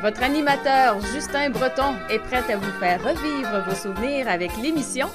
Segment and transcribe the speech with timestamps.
[0.00, 5.08] Votre animateur Justin Breton est prêt à vous faire revivre vos souvenirs avec l'émission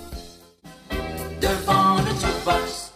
[1.39, 2.91] Devant le jukebox.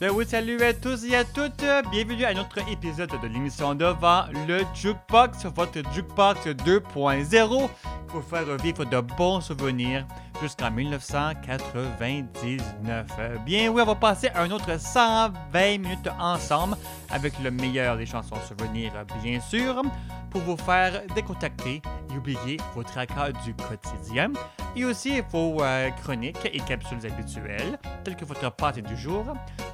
[0.00, 1.64] Ben oui, salut à tous et à toutes.
[1.90, 7.68] Bienvenue à notre épisode de l'émission Devant le Jukebox, votre Jukebox 2.0
[8.08, 10.06] pour faire revivre de bons souvenirs
[10.40, 13.06] jusqu'en 1999.
[13.44, 16.76] Bien oui, on va passer un autre 120 minutes ensemble
[17.10, 19.82] avec le meilleur des chansons souvenirs, bien sûr,
[20.30, 21.80] pour vous faire décontacter
[22.12, 24.32] et oublier vos tracas du quotidien.
[24.74, 29.24] Et aussi vos euh, chroniques et capsules habituelles, telles que votre pâte du jour,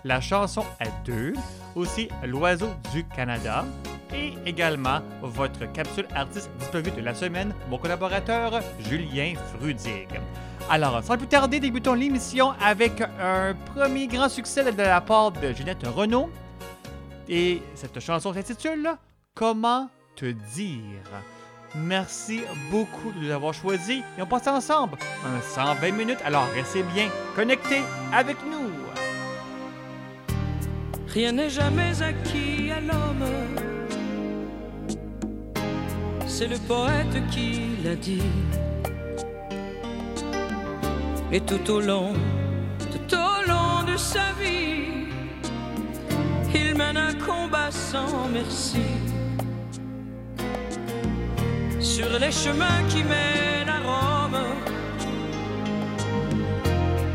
[0.05, 1.33] la chanson à deux,
[1.75, 3.65] aussi l'oiseau du Canada,
[4.15, 10.09] et également votre capsule artiste disponible de la semaine, mon collaborateur Julien Frudig.
[10.71, 15.53] Alors, sans plus tarder, débutons l'émission avec un premier grand succès de la part de
[15.53, 16.31] Ginette Renault.
[17.29, 18.91] Et cette chanson s'intitule
[19.35, 21.03] Comment te dire?
[21.75, 26.19] Merci beaucoup de nous avoir choisis et on passe ensemble un 120 minutes.
[26.25, 28.71] Alors, restez bien connectés avec nous.
[31.09, 33.27] Rien n'est jamais acquis à l'homme.
[36.27, 38.23] C'est le poète qui l'a dit.
[41.35, 42.13] Et tout au long,
[42.79, 45.09] tout au long de sa vie,
[46.55, 48.83] il mène un combat sans merci.
[51.81, 54.43] Sur les chemins qui mènent à Rome,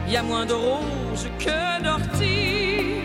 [0.07, 3.03] il y a moins de roses que d'orties.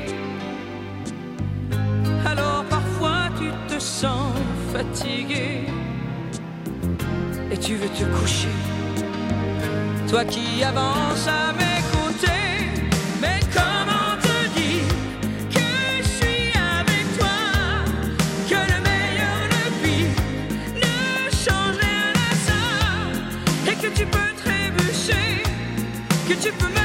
[2.24, 4.32] Alors parfois tu te sens
[4.72, 5.66] fatigué
[7.50, 8.81] et tu veux te coucher.
[10.12, 12.84] Toi qui avances à mes côtés,
[13.18, 14.86] mais comment te dire
[15.48, 17.38] que je suis avec toi,
[18.46, 20.14] que le meilleur, le pire
[20.74, 25.44] ne change rien à ça, et que tu peux trébucher,
[26.28, 26.81] que tu peux même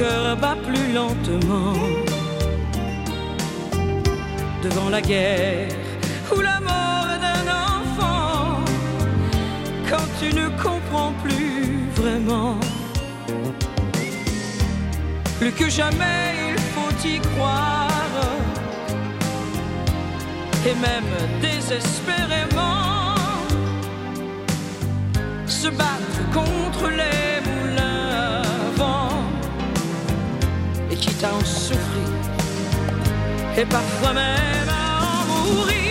[0.00, 1.74] cœur bat plus lentement,
[4.64, 5.68] devant la guerre
[6.34, 8.60] ou la mort d'un enfant,
[9.90, 12.56] quand tu ne comprends plus vraiment,
[15.38, 16.22] plus que jamais
[16.52, 17.98] il faut y croire.
[20.68, 21.12] Et même
[21.46, 23.14] désespérément
[25.46, 27.19] se battre contre les
[31.28, 32.08] en souffrir
[33.58, 35.89] et parfois même à en mourir.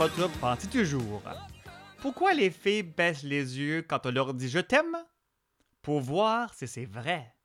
[0.00, 1.20] Votre pensée du jour.
[2.00, 4.96] Pourquoi les filles baissent les yeux quand on leur dit je t'aime?
[5.82, 7.36] Pour voir si c'est vrai?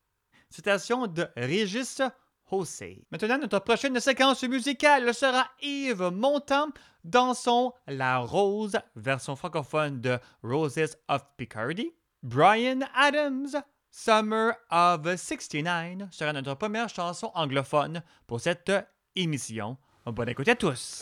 [0.49, 2.01] Citation de Régis
[2.49, 3.05] Hossé.
[3.11, 6.69] Maintenant, notre prochaine séquence musicale sera Yves Montand
[7.03, 11.91] dans son La Rose, version francophone de Roses of Picardy.
[12.23, 13.61] Brian Adams,
[13.91, 18.71] Summer of 69 sera notre première chanson anglophone pour cette
[19.17, 19.77] émission.
[20.11, 21.01] Bonne écoute à tous.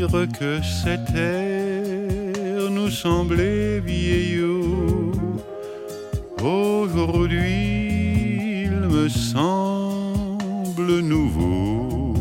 [0.00, 5.12] Que cette terre nous semblait vieillot,
[6.42, 12.14] aujourd'hui il me semble nouveau.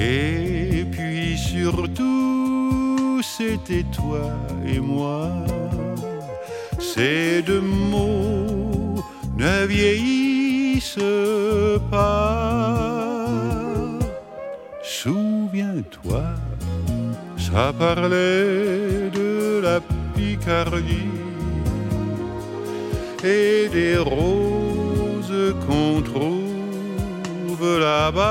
[0.00, 4.30] Et puis surtout, c'était toi
[4.64, 5.32] et moi,
[6.78, 9.02] ces deux mots
[9.36, 11.00] ne vieillissent
[11.90, 13.23] pas.
[15.04, 16.24] Souviens-toi,
[17.36, 19.78] ça parlait de la
[20.16, 21.12] Picardie
[23.22, 28.22] et des roses qu'on trouve là-bas.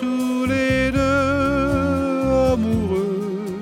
[0.00, 3.56] Tous les deux amoureux,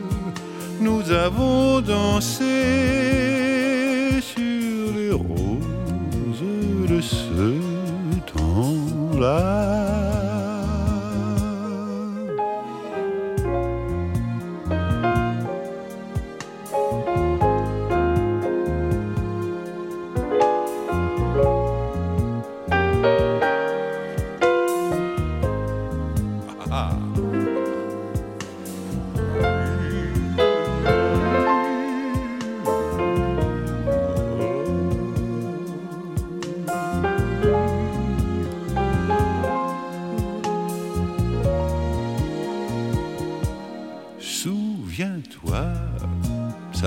[0.79, 2.53] nous avons dansé
[4.21, 6.45] sur les roses
[6.87, 7.57] de ce
[8.35, 9.62] temps-là.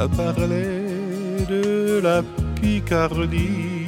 [0.07, 2.21] Parlait de la
[2.61, 3.87] Picardie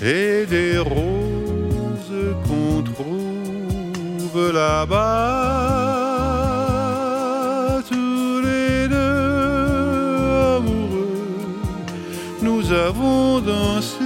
[0.00, 5.02] et des roses qu'on trouve là-bas.
[7.88, 8.96] Tous les deux
[10.56, 11.58] amoureux,
[12.42, 14.01] nous avons dansé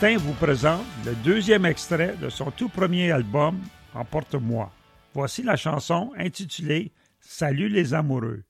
[0.00, 3.60] Justin vous présente le deuxième extrait de son tout premier album,
[3.92, 4.72] Emporte-moi.
[5.12, 6.90] Voici la chanson intitulée
[7.20, 8.44] Salut les amoureux.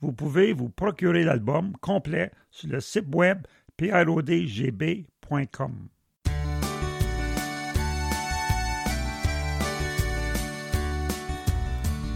[0.00, 3.42] Vous pouvez vous procurer l'album complet sur le site web
[3.76, 5.08] prodgb.com.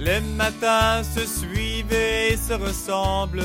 [0.00, 3.45] Les matins se suivent et se ressemblent.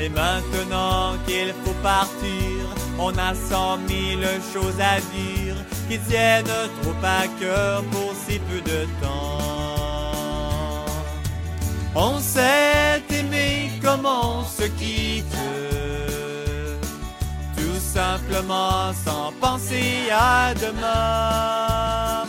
[0.00, 2.58] Et maintenant qu'il faut partir,
[2.98, 5.56] on a cent mille choses à dire
[5.88, 6.44] qui tiennent
[6.82, 9.38] trop à cœur pour si peu de temps.
[11.94, 15.36] On s'est aimé comme on se quitte,
[17.56, 22.28] tout simplement sans penser à demain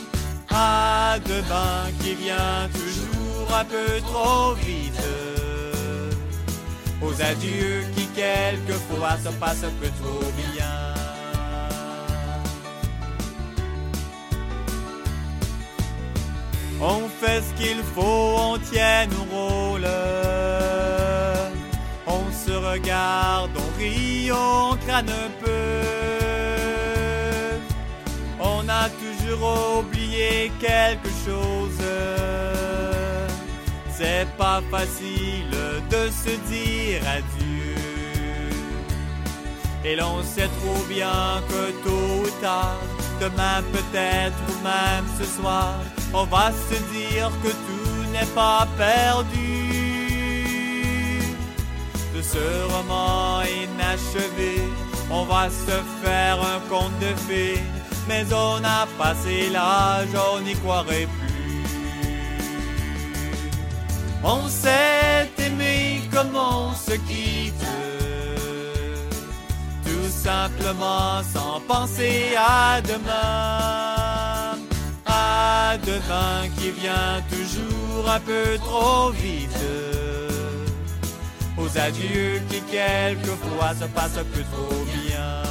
[0.51, 5.38] à demain qui vient toujours un peu trop vite.
[7.01, 10.89] Aux adieux qui quelquefois se passent un peu trop bien.
[16.81, 19.87] On fait ce qu'il faut, on tient nos rôles.
[22.07, 25.89] On se regarde, on rit, on crâne un peu.
[28.39, 31.83] On a toujours oublié quelque chose.
[34.01, 35.57] C'est pas facile
[35.89, 37.75] de se dire adieu.
[39.83, 42.79] Et l'on sait trop bien que tôt ou tard,
[43.19, 45.73] demain peut-être ou même ce soir,
[46.13, 49.67] on va se dire que tout n'est pas perdu.
[52.15, 54.63] De ce roman inachevé,
[55.11, 57.61] on va se faire un conte de fées,
[58.07, 61.28] mais on a passé l'âge, on n'y croirait plus.
[64.23, 67.65] On s'est aimé comme on se quitte,
[69.85, 74.29] tout simplement sans penser à demain
[75.69, 79.65] à demain qui vient toujours un peu trop vite.
[81.57, 85.43] Aux adieux qui quelquefois se passent un peu trop bien.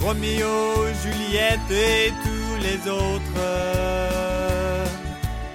[0.00, 3.44] Roméo, Juliette et tous les autres.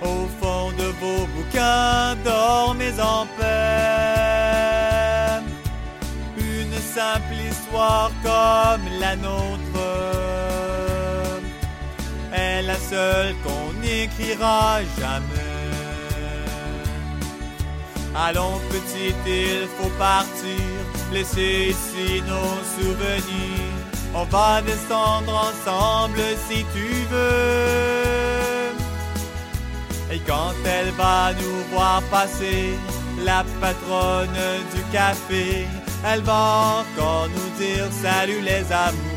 [0.01, 4.23] Au fond de vos bouquins, dormez en paix
[6.37, 9.79] une simple histoire comme la nôtre
[12.33, 15.53] est la seule qu'on n'écrira jamais.
[18.15, 20.61] Allons petite, il faut partir,
[21.11, 23.82] laisser ici nos souvenirs.
[24.15, 28.73] On va descendre ensemble si tu veux.
[30.11, 32.77] Et quand elle va nous voir passer,
[33.25, 34.39] la patronne
[34.73, 35.67] du café,
[36.05, 39.13] elle va encore nous dire salut les amoureux.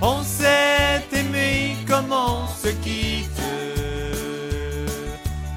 [0.00, 3.40] On s'est aimé comme on se quitte,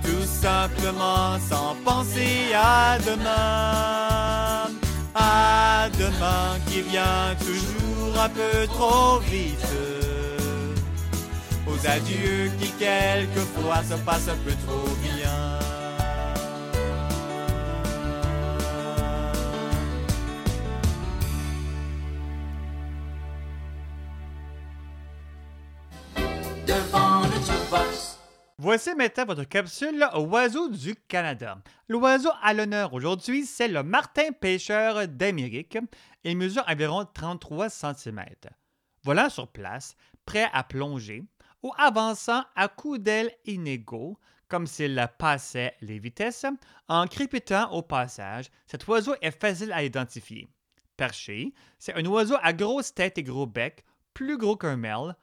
[0.04, 4.27] tout simplement sans penser à demain.
[5.20, 9.66] À demain qui vient toujours un peu trop vite.
[11.66, 15.17] Aux adieux qui quelquefois se passent un peu trop bien.
[28.60, 31.62] Voici maintenant votre capsule Oiseau du Canada.
[31.88, 35.78] L'oiseau à l'honneur aujourd'hui, c'est le martin pêcheur d'Amérique.
[36.24, 38.26] Il mesure environ 33 cm.
[39.04, 39.96] Volant sur place,
[40.26, 41.24] prêt à plonger,
[41.62, 46.48] ou avançant à coups d'ailes inégaux, comme s'il passait les vitesses,
[46.88, 50.48] en crépitant au passage, cet oiseau est facile à identifier.
[50.96, 53.86] Perché, c'est un oiseau à grosse tête et gros bec,
[54.16, 55.16] plus gros qu'un merle,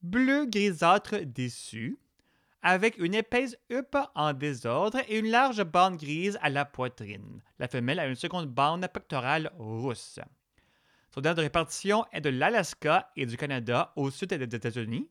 [0.00, 1.98] bleu grisâtre dessus,
[2.62, 7.42] avec une épaisse huppe en désordre et une large bande grise à la poitrine.
[7.58, 10.18] La femelle a une seconde bande pectorale rousse.
[11.14, 15.08] Son aire de répartition est de l'Alaska et du Canada au sud des États-Unis,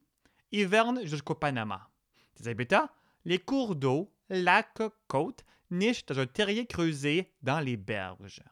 [0.52, 1.90] hiverne jusqu'au Panama.
[2.36, 2.90] Ses habitats,
[3.26, 8.44] les cours d'eau, lac, côte, niche dans un terrier creusé dans les berges.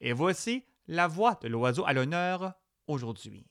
[0.00, 2.54] Et voici la voix de l'oiseau à l'honneur
[2.86, 3.46] aujourd'hui.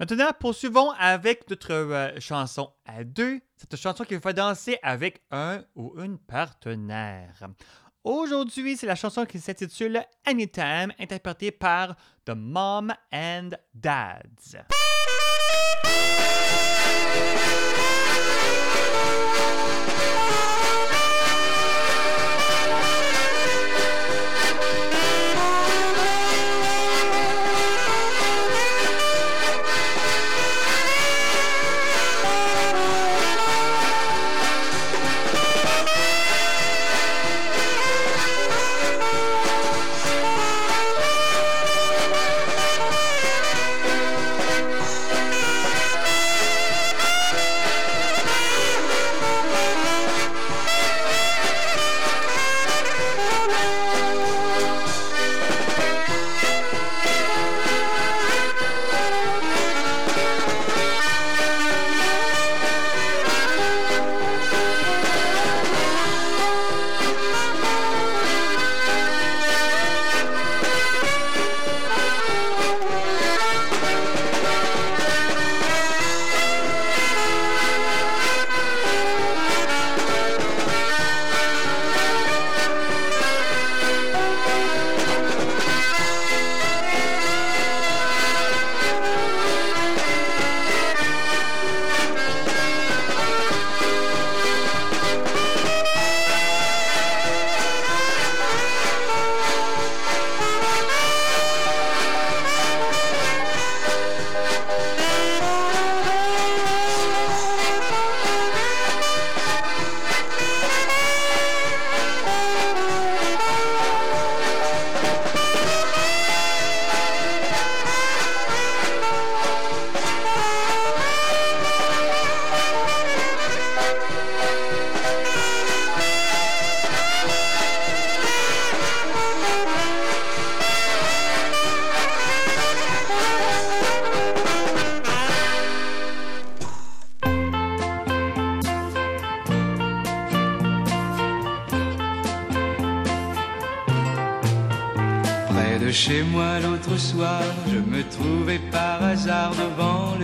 [0.00, 3.38] Maintenant, poursuivons avec notre euh, chanson à deux.
[3.54, 7.46] Cette chanson qui vous fait danser avec un ou une partenaire.
[8.02, 14.56] Aujourd'hui, c'est la chanson qui s'intitule Anytime, interprétée par The Mom and Dads.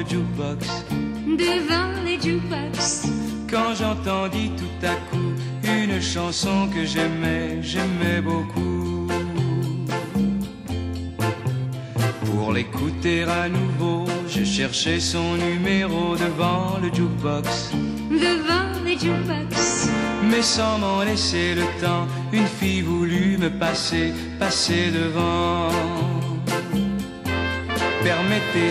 [0.09, 0.67] Jukebox.
[1.27, 3.07] devant les jukebox.
[3.51, 5.33] Quand j'entendis tout à coup
[5.65, 9.09] une chanson que j'aimais, j'aimais beaucoup.
[12.25, 17.73] Pour l'écouter à nouveau, je cherchais son numéro devant le jukebox.
[18.11, 19.89] Devant les jukebox.
[20.31, 25.66] Mais sans m'en laisser le temps, une fille voulut me passer, passer devant.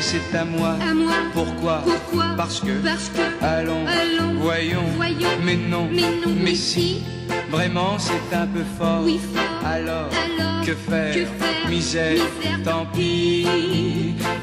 [0.01, 0.75] C'est à moi.
[0.81, 1.13] À moi.
[1.33, 1.83] Pourquoi?
[1.85, 2.25] Pourquoi?
[2.35, 2.71] Parce que.
[2.83, 3.21] Parce que.
[3.45, 4.33] Allons, Allons.
[4.39, 4.83] voyons.
[4.95, 5.29] Voyons.
[5.43, 7.03] Mais non, Mais non, mais si.
[7.51, 9.01] Vraiment, c'est un peu fort.
[9.03, 9.43] Oui, fort.
[9.65, 11.13] Alors, Alors, que faire?
[11.13, 11.69] que faire?
[11.69, 13.45] Misère, Misère, tant pis.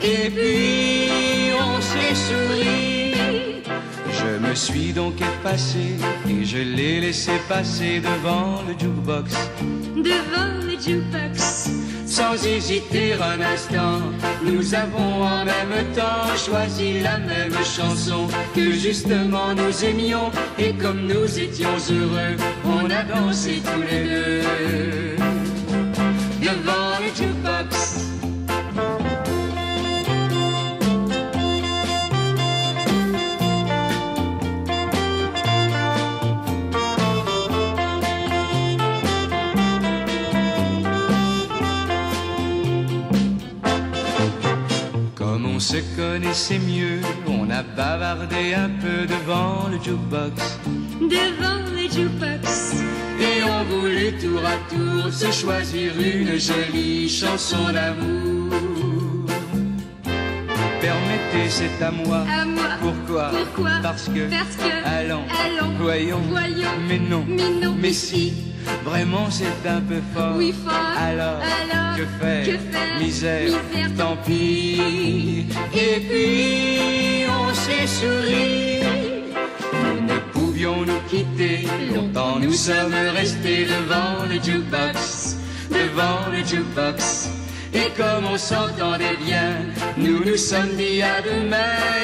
[0.03, 3.15] Et puis, on s'est souri.
[4.13, 5.97] Je me suis donc effacé
[6.29, 9.35] et je l'ai laissé passer devant le jukebox.
[9.97, 11.42] Devant les jukebox.
[12.13, 14.01] Sans hésiter un instant,
[14.45, 20.31] nous avons en même temps choisi la même chanson que justement nous aimions.
[20.59, 25.02] Et comme nous étions heureux, on a dansé tous les deux.
[46.33, 50.59] Connaissait mieux, on a bavardé un peu devant le jukebox.
[50.99, 52.83] Devant les jukebox.
[53.21, 58.51] Et on voulait tour à tour se choisir une jolie chanson d'amour.
[60.81, 62.25] Permettez, c'est à moi.
[62.27, 62.65] À moi.
[62.81, 63.31] Pourquoi?
[63.31, 63.73] Pourquoi?
[63.83, 64.31] Parce que.
[64.31, 64.89] Parce que.
[64.89, 65.73] Allons, Allons.
[65.79, 66.21] voyons.
[66.31, 66.71] Voyons.
[66.89, 68.52] Mais non, Mais non, mais si.
[68.85, 70.35] Vraiment, c'est un peu fort.
[70.37, 70.73] Oui, fort.
[70.99, 72.45] Alors, Alors, que faire?
[72.47, 72.99] que faire?
[73.01, 75.47] Misère, Misère, tant pis.
[75.75, 78.81] Et puis, on s'est souri.
[79.73, 81.67] Nous ne pouvions nous quitter.
[81.95, 85.37] Longtemps, nous sommes restés devant le jukebox.
[85.71, 87.29] Devant le jukebox.
[87.75, 89.57] Et comme on s'entendait bien,
[89.97, 91.57] nous nous sommes dit à demain.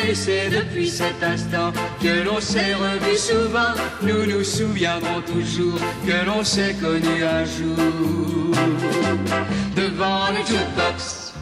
[0.09, 3.74] Et c'est depuis cet instant que l'on s'est revu souvent.
[4.02, 7.76] Nous nous souviendrons toujours que l'on s'est connu un jour
[9.76, 11.35] devant le jukebox.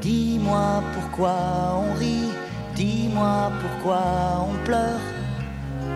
[0.00, 1.36] Dis-moi pourquoi
[1.76, 2.30] on rit,
[2.76, 5.00] dis-moi pourquoi on pleure,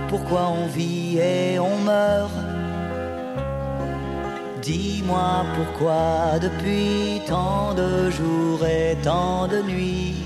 [0.09, 2.56] pourquoi on vit et on meurt.
[4.67, 10.17] Dis-moi pourquoi depuis tant de jours et tant de nuits,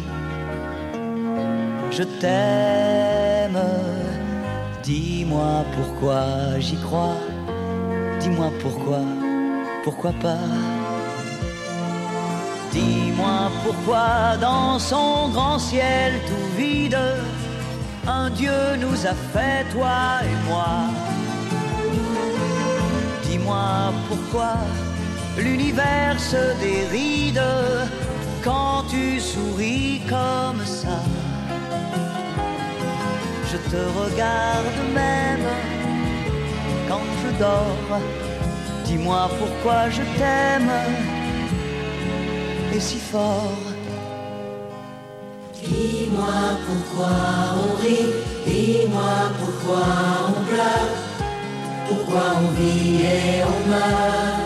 [1.91, 3.61] je t'aime.
[4.83, 7.21] Dis-moi pourquoi j'y crois,
[8.19, 9.03] dis-moi pourquoi,
[9.85, 10.49] pourquoi pas.
[12.73, 16.97] Dis-moi pourquoi dans son grand ciel tout vide,
[18.07, 21.20] un Dieu nous a fait, toi et moi.
[23.41, 24.53] Dis-moi pourquoi
[25.39, 27.41] l'univers se déride
[28.45, 31.01] quand tu souris comme ça.
[33.51, 35.47] Je te regarde même
[36.87, 38.01] quand je dors.
[38.85, 40.71] Dis-moi pourquoi je t'aime
[42.75, 43.65] et si fort.
[45.55, 47.17] Dis-moi pourquoi
[47.57, 48.13] on rit,
[48.47, 49.87] dis-moi pourquoi
[50.29, 51.10] on pleure,
[51.91, 54.41] pourquoi on vit et on meurt.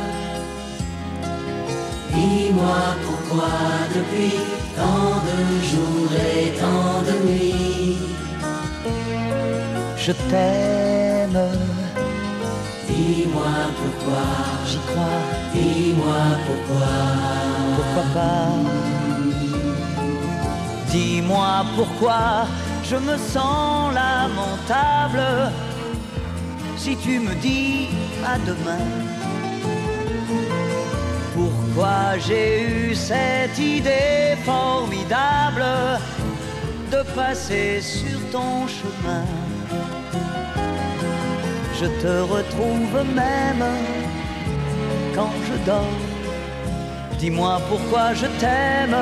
[2.14, 3.52] Dis-moi pourquoi
[3.94, 4.37] depuis
[4.78, 5.38] tant de
[5.70, 7.98] jours et tant de nuits,
[10.04, 11.40] Je t'aime,
[12.88, 14.26] dis-moi pourquoi,
[14.68, 15.20] j'y crois,
[15.54, 16.92] dis-moi pourquoi.
[17.76, 18.48] pourquoi pas?
[20.90, 22.22] Dis-moi pourquoi
[22.88, 25.24] je me sens lamentable
[26.76, 27.88] si tu me dis
[28.24, 28.87] à demain.
[31.34, 35.64] Pourquoi j'ai eu cette idée formidable
[36.90, 39.26] de passer sur ton chemin?
[41.80, 43.64] Je te retrouve même
[45.14, 46.00] quand je dors.
[47.18, 48.96] Dis-moi pourquoi je t'aime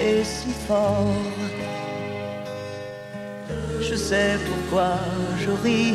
[0.00, 1.33] et si fort.
[3.88, 4.94] Je sais pourquoi
[5.38, 5.94] je ris,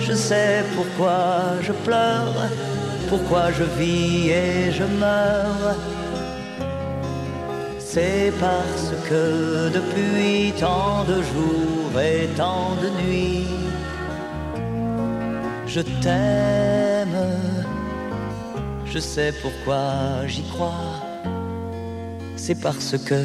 [0.00, 2.34] je sais pourquoi je pleure,
[3.08, 5.76] pourquoi je vis et je meurs.
[7.78, 13.46] C'est parce que depuis tant de jours et tant de nuits,
[15.66, 17.18] je t'aime.
[18.84, 21.02] Je sais pourquoi j'y crois.
[22.36, 23.22] C'est parce que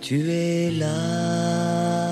[0.00, 2.07] tu es là.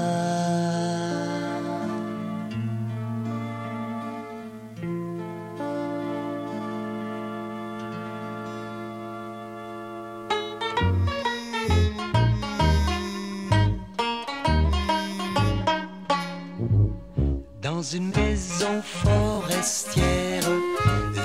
[17.77, 20.51] Dans une maison forestière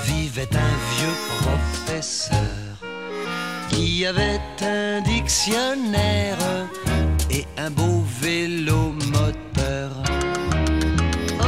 [0.04, 2.76] vivait un vieux professeur
[3.70, 6.36] qui avait un dictionnaire
[7.30, 9.92] et un beau vélo moteur.
[11.40, 11.46] Oh,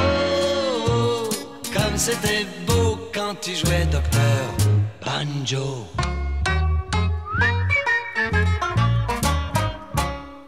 [0.88, 1.28] oh,
[1.74, 4.46] comme c'était beau quand tu jouais docteur
[5.04, 5.86] Banjo.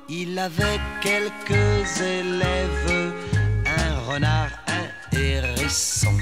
[0.08, 3.12] Il avait quelques élèves,
[4.16, 6.16] renard, un hérisson,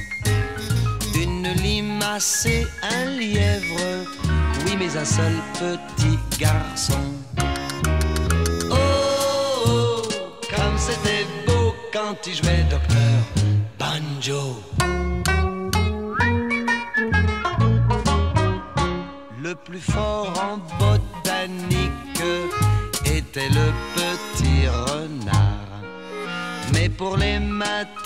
[1.14, 4.04] une limace et un lièvre,
[4.64, 7.04] oui mais un seul petit garçon.
[8.70, 8.76] Oh,
[9.66, 10.02] oh,
[10.50, 13.16] comme c'était beau quand il jouait docteur
[13.78, 14.60] Banjo.
[19.40, 21.13] Le plus fort en botanique
[27.04, 27.96] pour les mathématiques,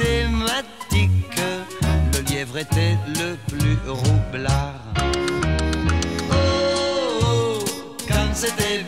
[2.14, 4.82] le lièvre était le plus roublard.
[6.32, 6.34] Oh,
[7.22, 7.64] oh,
[8.08, 8.84] comme c'était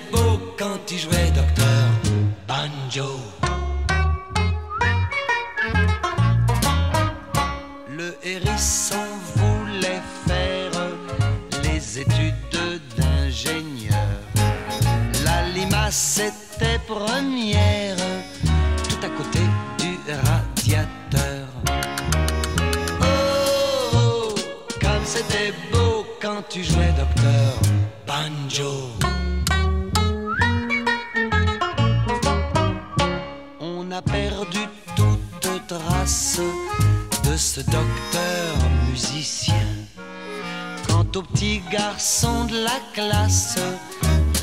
[41.23, 43.57] petit garçon de la classe,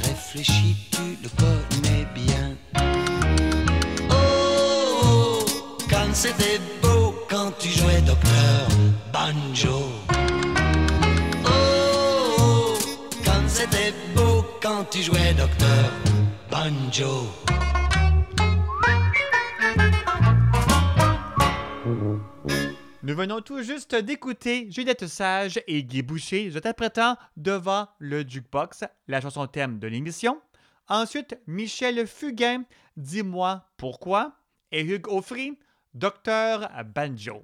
[0.06, 2.56] réfléchis, tu le connais bien.
[4.10, 4.14] Oh,
[5.04, 5.46] oh,
[5.90, 8.68] quand c'était beau, quand tu jouais docteur
[9.12, 9.84] banjo.
[11.46, 11.50] Oh,
[12.40, 12.74] oh,
[13.26, 15.92] quand c'était beau, quand tu jouais docteur
[16.52, 17.47] banjo.
[23.18, 29.48] Venons tout juste d'écouter Juliette Sage et Guy Boucher interprétant devant le jukebox la chanson
[29.48, 30.40] thème de l'émission.
[30.88, 32.64] Ensuite, Michel Fugain,
[32.96, 34.34] Dis-moi pourquoi,
[34.72, 35.58] et Hugues Offry,
[35.96, 37.42] Docteur Banjo.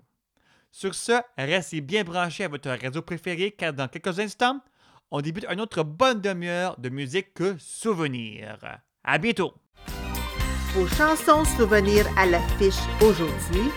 [0.69, 4.61] Sur ce, restez bien branchés à votre réseau préféré car dans quelques instants,
[5.09, 8.59] on débute une autre bonne demi-heure de musique que souvenirs.
[9.03, 9.55] À bientôt!
[10.75, 13.71] Vos chansons souvenirs à l'affiche aujourd'hui.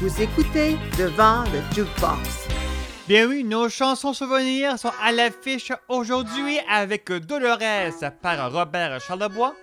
[0.00, 2.46] Vous écoutez Devant le Jukebox.
[3.08, 7.90] Bien oui, nos chansons souvenirs sont à l'affiche aujourd'hui avec Dolores
[8.22, 9.56] par Robert Charlebois,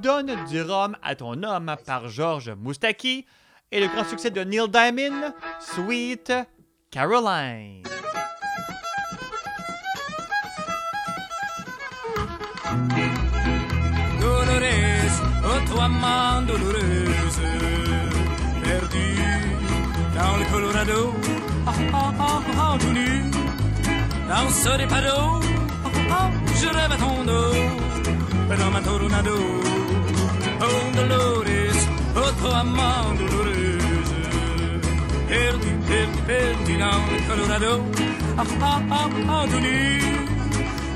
[0.00, 3.26] Donne du rhum à ton homme par Georges Moustaki
[3.70, 6.32] et le grand succès de Neil Diamond, Sweet
[6.90, 7.82] Caroline.
[14.22, 17.40] Dolores, oh toi main douloureuse,
[18.64, 19.65] perdue
[20.18, 21.00] dans le Colorado,
[21.66, 23.10] ah ah ah ah tout nu,
[24.30, 25.18] dans ce dépado,
[25.84, 27.54] ah ah je rêve à ton dos,
[28.60, 29.38] dans ma tornado,
[30.66, 31.82] oh Dolores,
[32.16, 34.12] oh toi main douloureuse,
[35.28, 37.72] perdue, perdue, perdue dans le Colorado,
[38.38, 40.02] ah ah ah ah tout nu.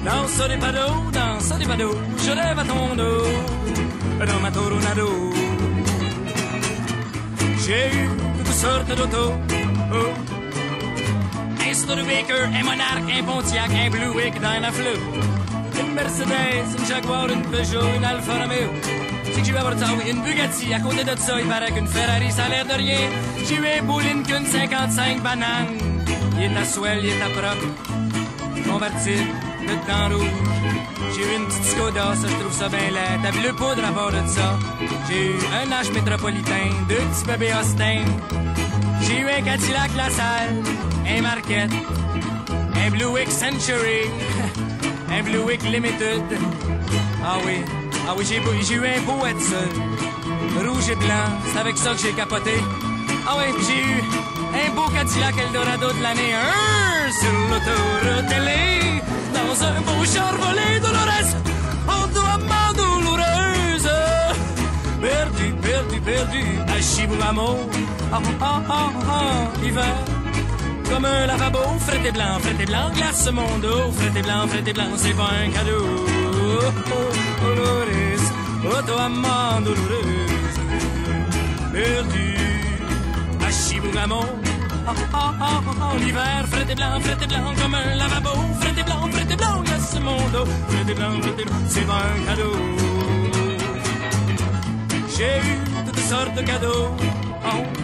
[0.02, 1.90] Dans ce dépado, dans ce dépado,
[2.24, 3.26] je rêve à ton dos,
[4.30, 5.08] dans ma toronado.
[7.62, 8.08] J'ai eu
[8.50, 9.32] toutes sortes d'autos,
[9.92, 10.12] oh.
[11.64, 14.96] Un Studebaker, un Monarch, un Pontiac, un Buick dans la fleur.
[15.80, 18.70] Une Mercedes, une Jaguar, une Peugeot, une Alfa Romeo.
[19.24, 20.74] C'est que j'ai avoir ça, oui, une Bugatti.
[20.74, 23.08] À côté de ça, il paraît qu'une Ferrari, ça a l'air de rien.
[23.46, 25.78] J'ai eu un beau Lincoln 55 bananes.
[26.36, 27.68] Il est à swell, il est à propre.
[28.68, 29.30] Convertible
[29.62, 30.79] le temps rouge.
[31.20, 33.20] J'ai eu une petite Skoda, ça je trouve ça bien laid.
[33.22, 34.58] T'as vu le poudre à bord de ça?
[35.08, 38.04] J'ai eu un H métropolitain, deux petits bébés Austin.
[39.02, 40.62] J'ai eu un Cadillac La Salle,
[41.06, 41.72] un Marquette,
[42.74, 44.08] un Buick Century,
[45.10, 46.22] un Buick Limited.
[47.22, 47.64] Ah oui,
[48.08, 49.68] ah oui, j'ai, eu un beau Edson,
[50.56, 52.54] rouge et blanc, c'est avec ça que j'ai capoté.
[53.26, 58.30] Ah oui, j'ai eu un beau Cadillac Eldorado de l'année 1 sur l'autoroute
[59.46, 61.32] dans un beau char volé Dolores,
[61.94, 63.90] en main douloureuse.
[65.00, 67.50] Perdu, perdu, perdu, à Chibouamo,
[68.12, 69.96] ah ah ah ah, hiver.
[70.90, 74.46] Comme un lavabo, frais et blanc, frais et blanc, glace mon dos, frais et blanc,
[74.48, 75.84] frais et blanc, c'est pas un cadeau.
[76.52, 77.10] Oh, oh,
[77.42, 78.26] Dolores,
[78.64, 80.58] oh main douloureuse.
[81.72, 82.28] Perdu,
[83.46, 84.22] à Chibouamo,
[84.86, 88.69] ah ah ah ah, l'hiver, frais et blanc, frais et blanc, comme un lavabo, frais
[89.18, 92.02] et blanc, frais et blanc, glace mon dos, frais et blanc, et blanc, c'est pas
[92.10, 92.52] un cadeau.
[95.16, 96.88] J'ai eu toutes sortes de cadeaux.
[97.44, 97.80] Oh, oh.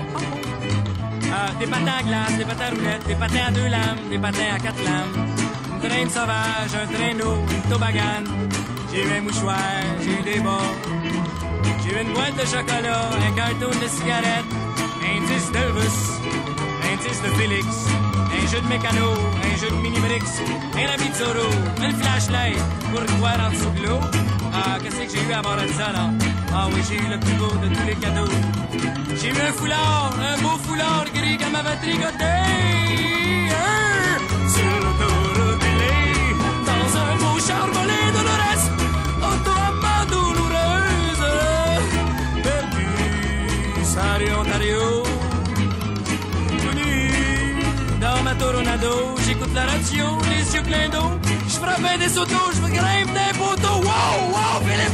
[1.32, 4.18] Ah, des patins à glace, des patins à roulettes, des patins à deux lames, des
[4.18, 5.26] patins à quatre lames.
[5.72, 8.24] Une traîne sauvage, un traîneau, une toboggan.
[8.92, 9.56] J'ai eu un mouchoir,
[10.02, 10.72] j'ai eu des bas.
[11.82, 14.52] J'ai eu une boîte de chocolat, un carton de cigarettes,
[15.02, 15.98] un disque d'Elvis,
[16.88, 17.66] un de Félix,
[18.46, 20.40] un jeu de mécano, un jeu de mini-brix,
[20.74, 21.50] un habit de Zorro,
[21.82, 22.56] une flashlight
[22.92, 24.00] pour voir en dessous de l'eau.
[24.54, 26.10] Ah, qu'est-ce que j'ai eu à bord de ça, là?
[26.54, 28.30] Ah oui, j'ai eu le plus beau de tous les cadeaux.
[29.20, 33.25] J'ai eu un foulard, un beau foulard gris qu'elle m'avait tricoté.
[48.38, 51.10] Toronado, j'écoute la radio, les yeux pleins d'eau.
[51.48, 53.80] Je frappe des autos, je grimpe des poteaux.
[53.82, 54.90] Wow, wow, fais les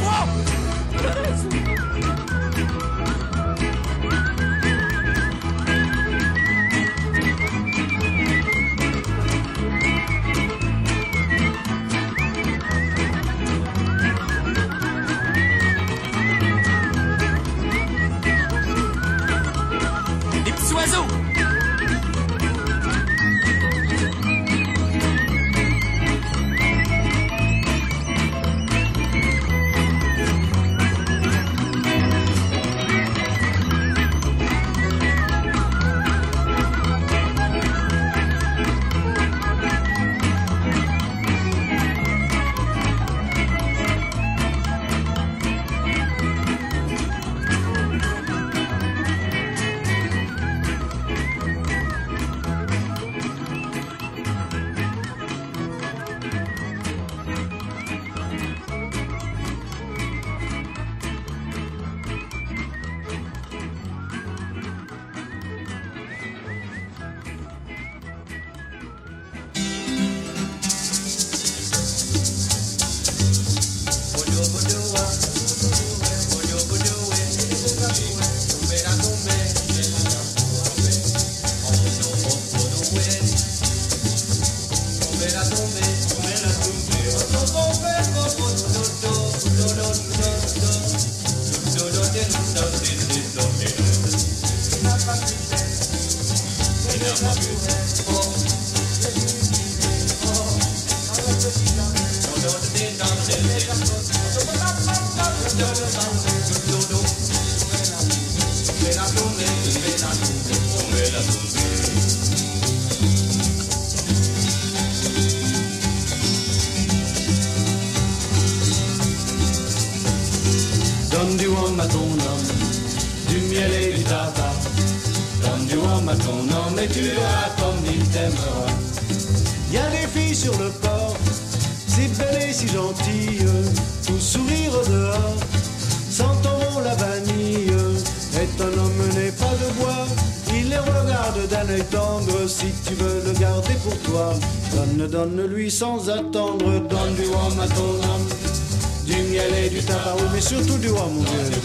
[150.43, 151.61] surtout du rhum, mon Dieu.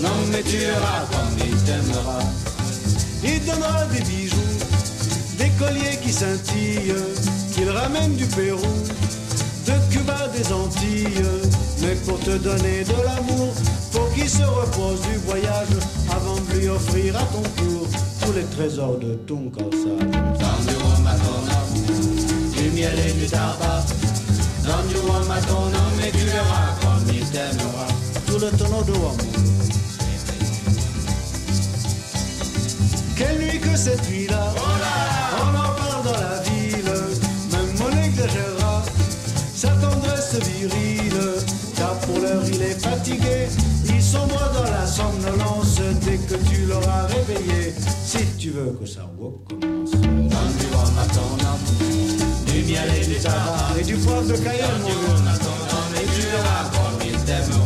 [0.00, 2.18] Non, mais tu verras comme il t'aimera.
[3.22, 4.36] Il donnera des bijoux,
[5.38, 6.94] des colliers qui scintillent,
[7.52, 8.76] qu'il ramène du Pérou,
[9.66, 11.24] de Cuba, des Antilles.
[11.82, 13.52] Mais pour te donner de l'amour,
[13.92, 15.76] faut qu'il se repose du voyage
[16.10, 17.86] avant de lui offrir à ton tour
[18.22, 20.06] tous les trésors de ton corsage.
[22.56, 23.84] Du miel et du tabac.
[24.88, 25.22] Du rhum
[26.12, 27.95] tu verras comme il t'aimera.
[28.36, 28.92] Tout le tonneau de.
[33.16, 34.52] Quelle nuit que cette nuit-là
[35.40, 36.92] On en parle dans la ville
[37.52, 38.82] Même on exagérera
[39.54, 41.32] Sa tendresse virile
[41.76, 43.48] Car pour l'heure il est fatigué
[43.86, 47.72] Il sombre dans la somnolence Dès que tu l'auras réveillé.
[48.04, 49.92] Si tu veux que ça recommence
[52.46, 54.88] du miel et du tabac Et du poivre de Cayenne mon
[55.98, 57.65] Et tu verras comme il t'aimera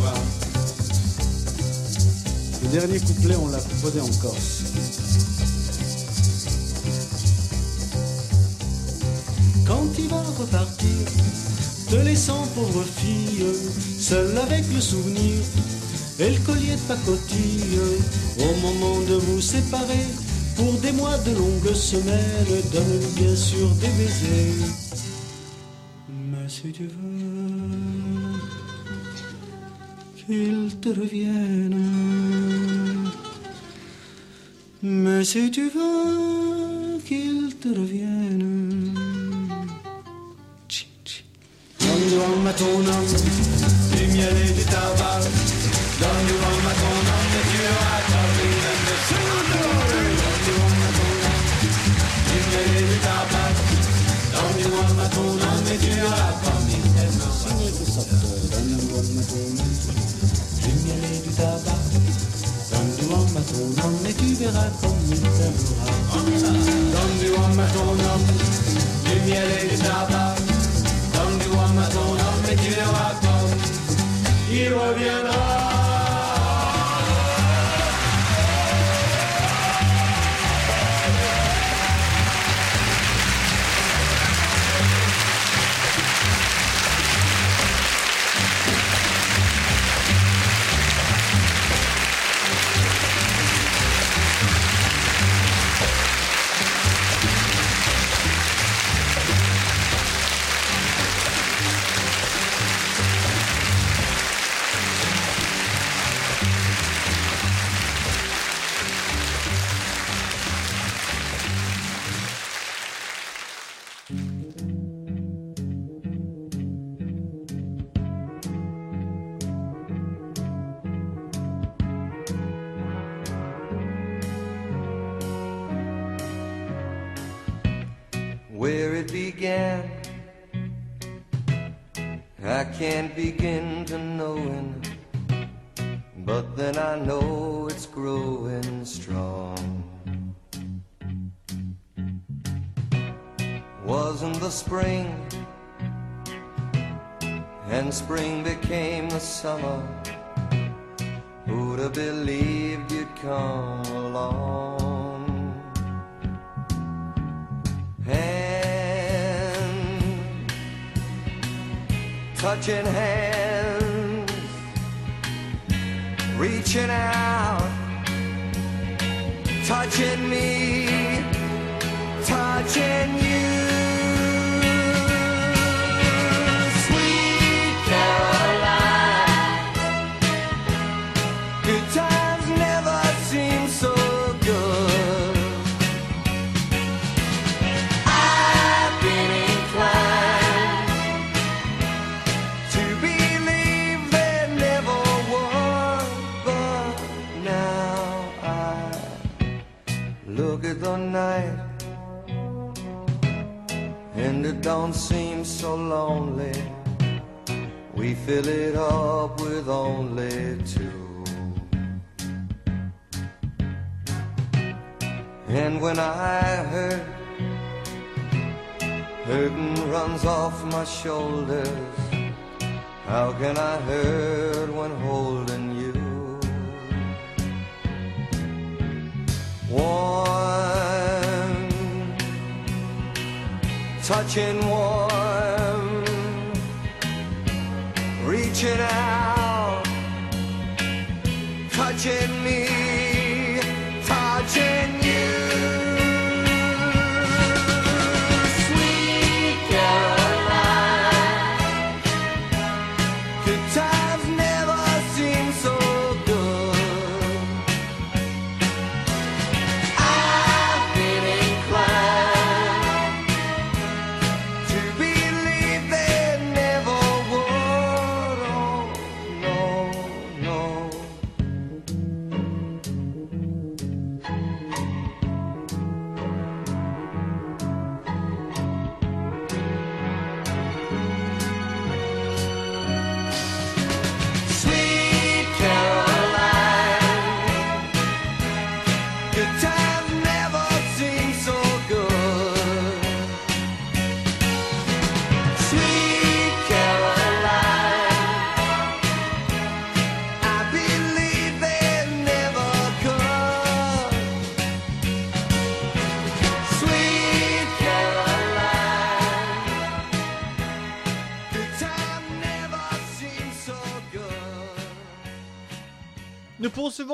[2.71, 4.63] dernier couplet on l'a composé en Corse
[9.71, 10.89] quand il va repartir,
[11.89, 13.45] te laissant pauvre fille,
[13.99, 15.39] seule avec le souvenir
[16.19, 17.79] et le collier de pacotille,
[18.39, 20.05] au moment de vous séparer,
[20.57, 24.67] pour des mois de longues semaines, donne bien sûr des baisers.
[26.09, 27.71] Mais si tu veux
[30.15, 31.50] qu'il te revienne,
[35.33, 38.93] mais si tu veux qu'il te revienne.
[41.79, 43.50] Donne du rhum
[70.13, 70.20] à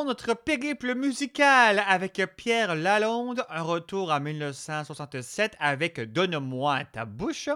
[0.07, 7.49] notre périple musical avec Pierre Lalonde, un retour en 1967 avec Donne-moi ta bouche.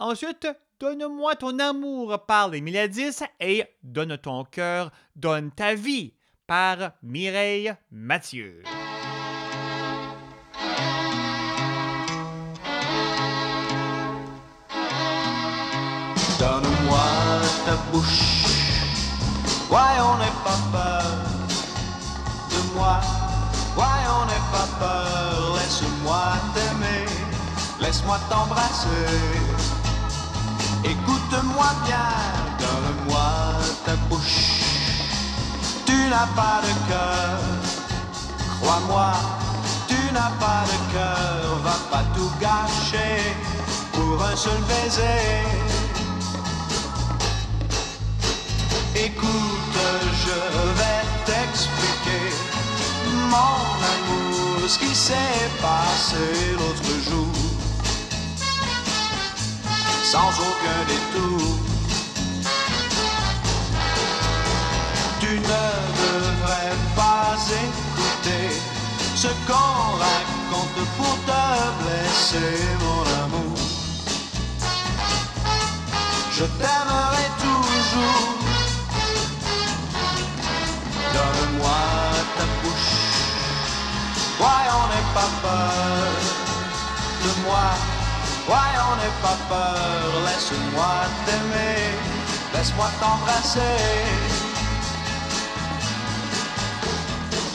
[0.00, 0.48] Ensuite,
[0.80, 6.14] Donne-moi ton amour par les Miladies et Donne ton cœur, donne ta vie
[6.48, 8.64] par Mireille Mathieu.
[16.40, 16.98] Donne-moi
[17.64, 18.42] ta bouche,
[22.72, 23.00] peur de moi,
[23.74, 26.22] voyons n'aie pas peur, laisse-moi
[26.54, 27.06] t'aimer,
[27.80, 28.88] laisse-moi t'embrasser,
[30.84, 32.12] écoute-moi bien,
[32.58, 33.30] donne-moi
[33.84, 34.62] ta bouche,
[35.86, 37.38] tu n'as pas de cœur,
[38.60, 39.12] crois-moi,
[39.88, 43.34] tu n'as pas de cœur, va pas tout gâcher
[43.92, 45.42] pour un seul baiser.
[48.94, 49.78] Écoute,
[50.24, 50.38] je
[50.78, 52.51] vais t'expliquer,
[53.32, 56.24] mon amour, ce qui s'est passé
[56.58, 57.34] l'autre jour,
[60.12, 61.58] sans aucun détour.
[65.20, 65.64] Tu ne
[66.02, 68.46] devrais pas écouter
[69.14, 71.44] ce qu'on raconte pour te
[71.80, 73.58] blesser, mon amour.
[76.36, 78.32] Je t'aimerai toujours.
[81.14, 82.01] Donne-moi
[84.42, 86.12] voyons n'aie pas peur
[87.24, 87.68] de moi,
[88.50, 91.82] voyons n'aie pas peur, laisse-moi t'aimer,
[92.54, 93.78] laisse-moi t'embrasser.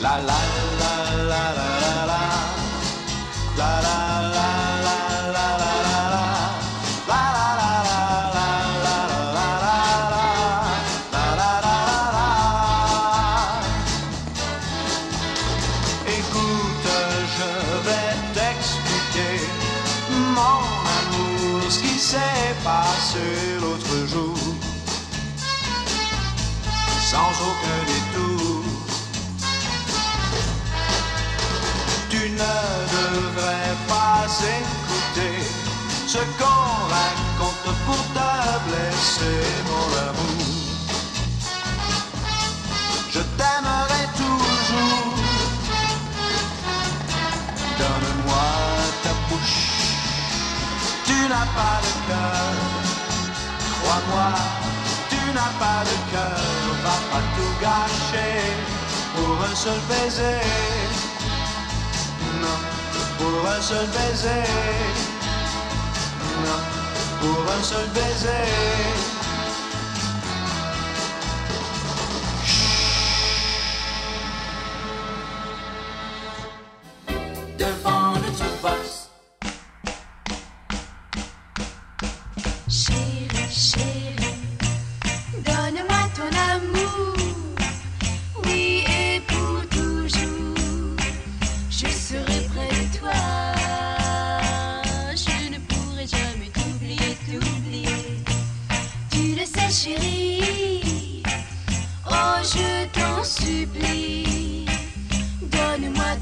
[0.00, 0.40] La la
[0.80, 0.94] la
[1.30, 1.66] la, la
[2.10, 2.22] la
[3.58, 4.02] la la
[4.34, 4.37] la
[32.38, 32.56] ne
[32.96, 34.24] devrais pas
[34.58, 35.36] écouter
[36.06, 40.46] ce qu'on raconte pour ta blesser, mon amour.
[43.14, 45.14] Je t'aimerai toujours.
[47.80, 48.48] Donne-moi
[49.02, 49.60] ta bouche,
[51.06, 52.54] tu n'as pas de cœur.
[53.74, 54.30] Crois-moi,
[55.10, 56.40] tu n'as pas de cœur,
[56.84, 58.36] va pas tout gâcher
[59.14, 60.77] pour un seul baiser
[63.18, 64.44] pour un seul baiser.
[66.44, 66.60] Non,
[67.20, 68.28] pour un seul baiser.
[77.58, 79.08] Devant le jukebox.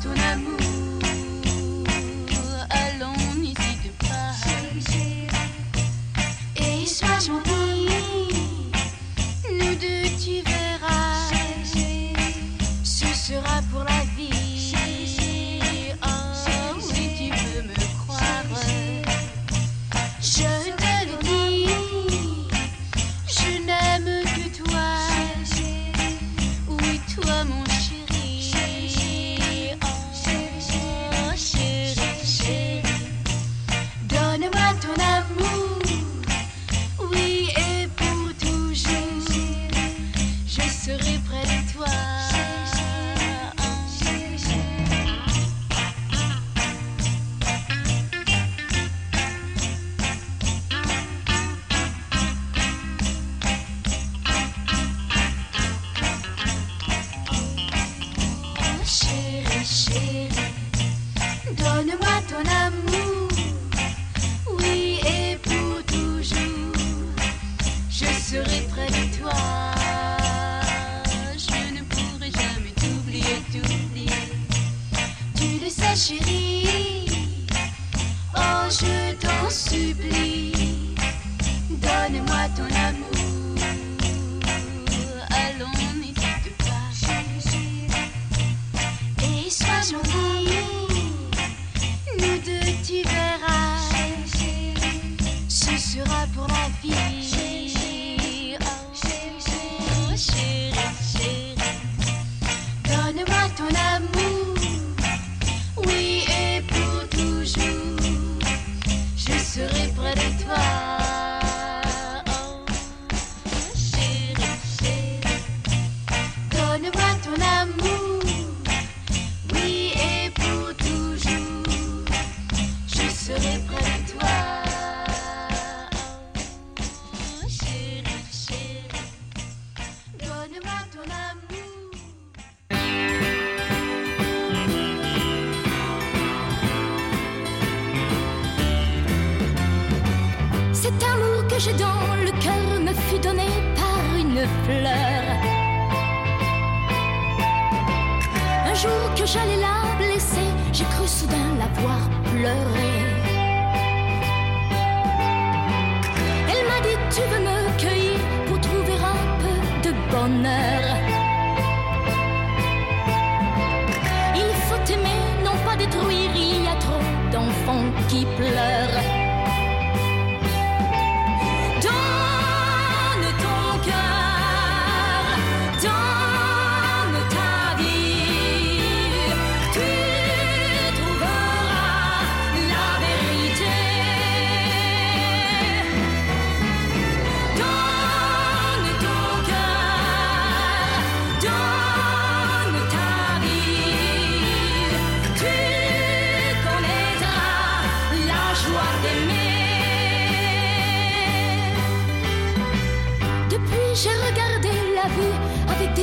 [0.07, 0.46] tsunami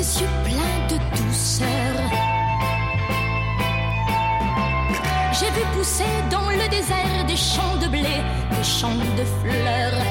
[0.04, 1.96] de douceur.
[5.32, 10.02] J'ai vu pousser dans le désert des champs de blé, des champs de fleurs.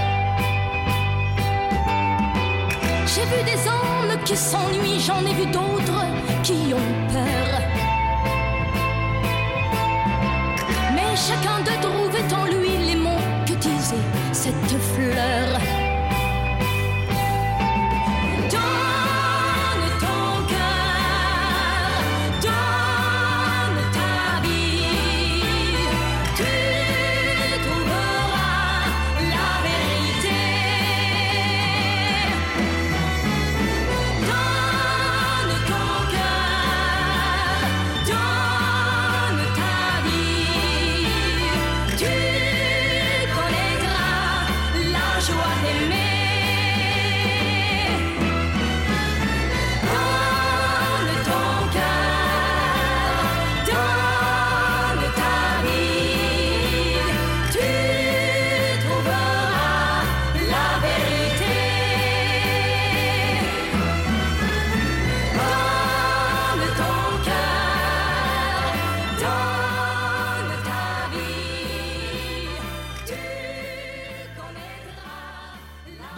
[3.06, 6.06] J'ai vu des hommes qui s'ennuient, j'en ai vu d'autres
[6.42, 7.71] qui ont peur.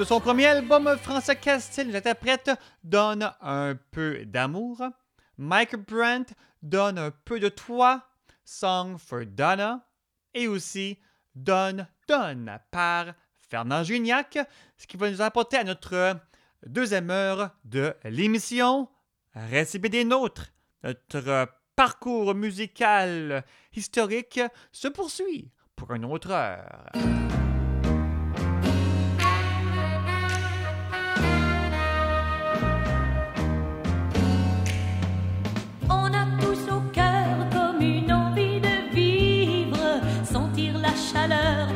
[0.05, 2.51] Son premier album, François Castel, l'interprète,
[2.83, 4.83] donne un peu d'amour.
[5.39, 8.03] Mike Brandt donne un peu de toi,
[8.45, 9.87] Song for Donna,
[10.35, 10.99] et aussi
[11.35, 13.15] Donne, Donne par
[13.49, 14.39] Fernand Gignac,
[14.77, 16.17] ce qui va nous apporter à notre
[16.67, 18.89] deuxième heure de l'émission.
[19.35, 20.53] Restez des nôtres.
[20.83, 23.45] Notre parcours musical
[23.75, 24.41] historique
[24.71, 27.34] se poursuit pour une autre heure.
[41.25, 41.74] Chaleur,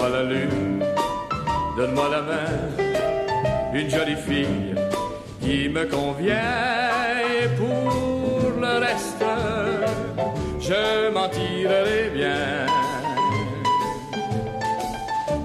[0.00, 0.84] Donne-moi la lune,
[1.76, 4.74] donne-moi la main, une jolie fille
[5.42, 6.36] qui me convient.
[7.20, 9.22] Et pour le reste,
[10.58, 12.66] je m'en tirerai bien.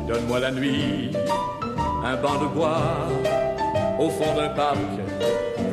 [0.08, 1.12] Donne-moi la nuit,
[2.06, 3.10] un banc de bois
[4.00, 4.78] au fond d'un parc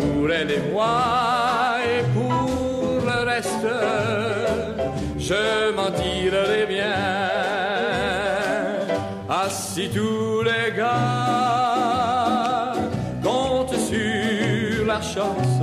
[0.00, 3.66] pour elle et moi et pour le reste
[5.18, 7.31] je m'en tirerai bien
[9.52, 10.92] si tous les gars
[13.22, 15.62] comptent sur la chance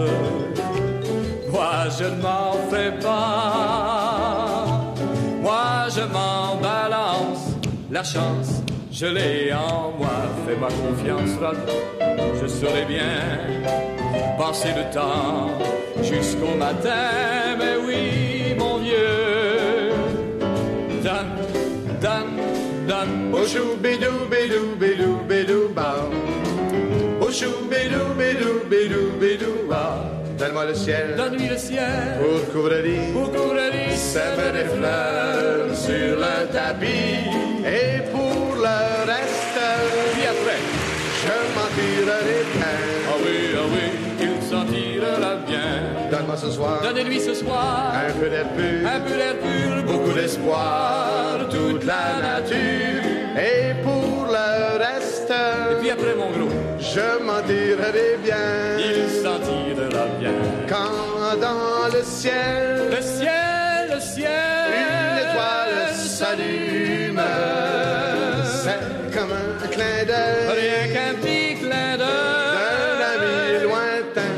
[1.52, 4.66] moi je ne m'en fais pas
[5.42, 7.44] moi je m'en balance
[7.92, 8.62] la chance
[8.92, 11.32] je l'ai en moi fais-moi confiance
[12.42, 13.18] je saurai bien
[14.40, 15.50] passer le temps
[16.02, 17.58] jusqu'au matin.
[17.58, 18.39] Mais oui,
[23.06, 23.34] donne.
[23.34, 25.96] Au chou bidou bidou bidou bidou ba.
[27.22, 30.06] Au chou bidou bidou bidou bidou ba.
[30.38, 36.48] Donne-moi le ciel, donne-lui le ciel pour couvrir, pour couvrir, sème des fleurs sur le
[36.54, 37.28] tapis
[37.66, 39.60] et pour le reste.
[40.14, 40.62] Puis après.
[41.22, 42.99] Je m'en tirerai bien.
[46.30, 46.82] Donne-moi ce soir.
[46.84, 47.94] Donnez-lui ce soir.
[47.94, 48.88] Un peu d'air pur.
[48.88, 49.84] Un peu d'air pur.
[49.84, 51.48] Beaucoup d'espoir.
[51.50, 53.04] Toute la nature.
[53.36, 55.32] Et pour le reste.
[55.32, 56.50] Et puis après, mon gros.
[56.80, 58.78] Je m'en tirerai bien.
[58.78, 60.34] Il s'en tirera bien.
[60.68, 62.90] Quand dans le ciel.
[62.92, 64.70] Le ciel, le ciel.
[64.70, 67.22] Une étoile s'allume.
[68.64, 70.60] C'est comme un clin d'œil.
[70.62, 73.00] Rien qu'un petit clin d'œil.
[73.00, 74.34] D'un ami lointain.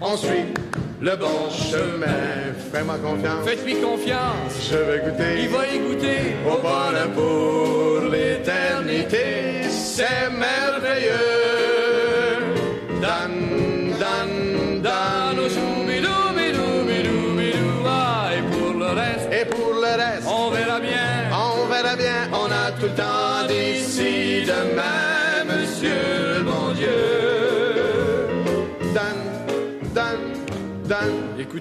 [0.00, 0.61] On suit
[1.02, 2.54] le bon chemin.
[2.72, 3.44] Fais-moi confiance.
[3.44, 4.70] Faites-lui confiance.
[4.70, 5.42] Je vais goûter.
[5.42, 6.36] Il va y goûter.
[6.46, 9.62] Au bonheur pour l'éternité.
[9.68, 11.51] C'est merveilleux.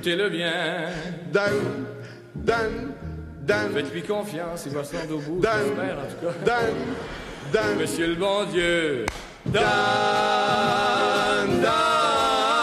[0.01, 0.89] Écoutez-le bien.
[1.31, 1.85] Dan,
[2.33, 2.71] dan,
[3.41, 3.69] dan.
[3.71, 5.39] Faites-lui confiance, il va se rendre au bout.
[5.39, 6.33] Dan, en tout cas.
[6.43, 6.73] Dan,
[7.53, 7.77] dan.
[7.79, 9.05] Monsieur le bon Dieu.
[9.45, 12.60] Dan, dan, dan.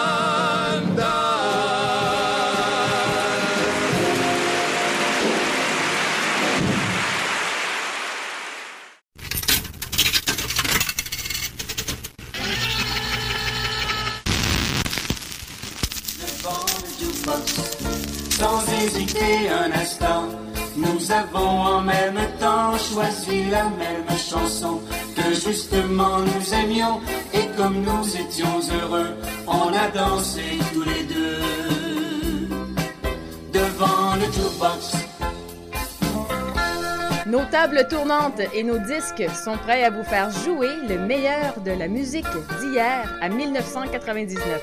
[37.59, 41.73] Nos tables tournantes et nos disques sont prêts à vous faire jouer le meilleur de
[41.73, 42.25] la musique
[42.61, 44.63] d'hier à 1999.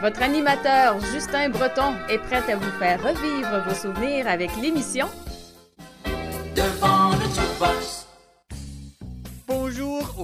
[0.00, 5.06] Votre animateur Justin Breton est prêt à vous faire revivre vos souvenirs avec l'émission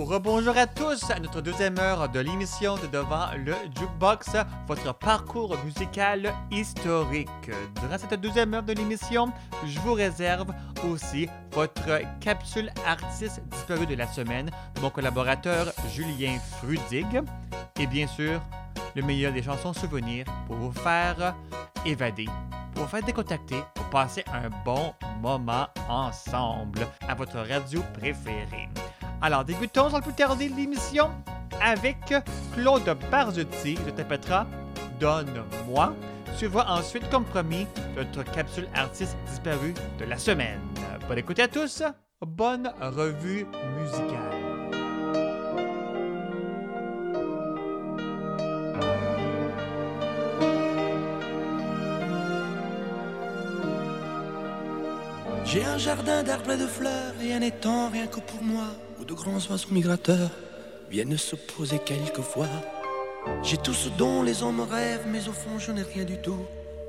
[0.04, 4.30] rebonjour à tous à notre deuxième heure de l'émission de Devant le Jukebox,
[4.66, 7.28] votre parcours musical historique.
[7.80, 9.32] Durant cette deuxième heure de l'émission,
[9.66, 10.48] je vous réserve
[10.90, 17.20] aussi votre capsule artiste disparu de la semaine mon collaborateur Julien Frudig
[17.80, 18.40] et bien sûr
[18.94, 21.34] le meilleur des chansons souvenirs pour vous faire
[21.84, 22.26] évader,
[22.74, 28.68] pour vous faire décontacter, pour passer un bon moment ensemble à votre radio préférée.
[29.20, 31.10] Alors, débutons sans plus tarder l'émission
[31.60, 31.98] avec
[32.54, 34.46] Claude Barzotti de Tapetera
[35.00, 35.92] Donne-moi.
[36.36, 37.66] Suivra ensuite, comme promis,
[37.96, 40.60] notre capsule artiste disparue de la semaine.
[41.08, 41.82] Bonne écoute à tous,
[42.20, 43.46] bonne revue
[43.76, 44.38] musicale.
[55.44, 58.66] J'ai un jardin d'arbres plein de fleurs et un étang rien que pour moi,
[59.08, 60.30] de grands oiseaux migrateurs
[60.90, 62.48] viennent se poser quelquefois.
[63.42, 66.44] J'ai tout ce dont les hommes rêvent, mais au fond je n'ai rien du tout,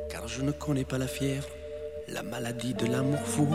[0.09, 1.47] car je ne connais pas la fièvre,
[2.09, 3.47] la maladie de l'amour fou.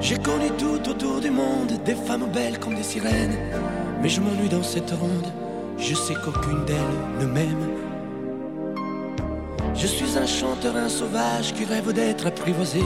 [0.00, 3.36] J'ai connu tout autour du monde, des femmes belles comme des sirènes,
[4.00, 5.32] mais je m'ennuie dans cette ronde,
[5.76, 7.68] je sais qu'aucune d'elles ne m'aime.
[9.74, 12.80] Je suis un chanteur, un sauvage qui rêve d'être apprivoisé.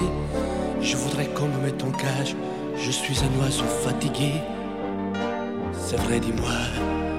[0.81, 2.35] Je voudrais qu'on me mette en cage.
[2.83, 4.33] Je suis un oiseau fatigué.
[5.73, 6.59] C'est vrai, dis-moi,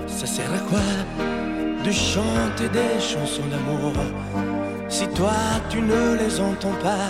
[0.08, 0.80] ça sert à quoi
[1.86, 3.94] de chanter des chansons d'amour
[4.88, 5.34] si toi
[5.70, 7.10] tu ne les entends pas,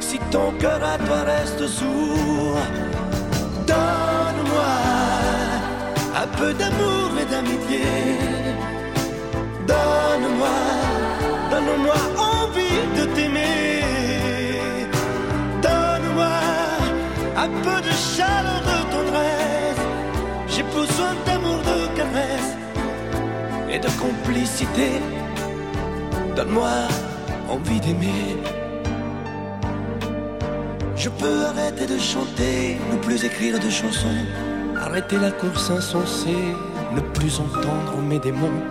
[0.00, 2.58] si ton cœur à toi reste sourd?
[3.66, 4.74] Donne-moi
[6.22, 7.84] un peu d'amour et d'amitié.
[9.66, 10.56] Donne-moi
[11.50, 13.33] Donne-moi envie de t'aimer.
[23.74, 24.88] Et de complicité.
[26.36, 26.70] Donne-moi
[27.50, 28.36] envie d'aimer.
[30.96, 34.20] Je peux arrêter de chanter, ne plus écrire de chansons,
[34.80, 36.44] arrêter la course insensée,
[36.94, 38.62] ne plus entendre mes démons.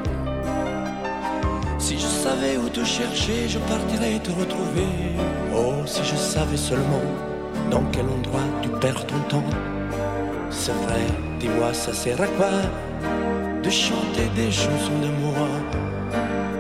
[1.78, 4.92] Si je savais où te chercher, je partirais te retrouver.
[5.54, 7.08] Oh, si je savais seulement
[7.70, 9.50] dans quel endroit tu perds ton temps.
[10.50, 11.06] C'est vrai,
[11.40, 12.54] dis-moi, ça sert à quoi?
[13.64, 15.48] De chanter des chansons d'amour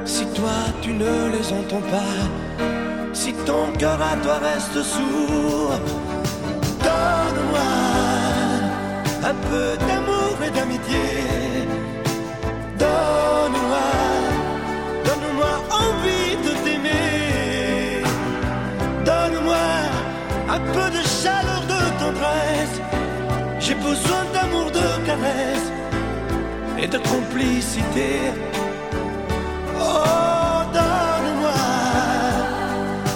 [0.05, 2.15] Si toi tu ne les entends pas,
[3.13, 5.79] si ton cœur à toi reste sourd,
[6.85, 7.69] donne-moi
[9.31, 9.92] un peu d'amour
[26.83, 28.09] et de complicité.
[29.79, 31.61] Oh, donne-moi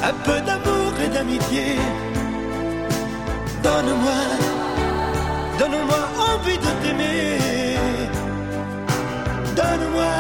[0.10, 1.76] un peu d'amour et d'amitié.
[3.62, 4.20] Donne-moi,
[5.60, 6.02] donne-moi
[6.32, 7.76] envie de t'aimer.
[9.60, 10.14] Donne-moi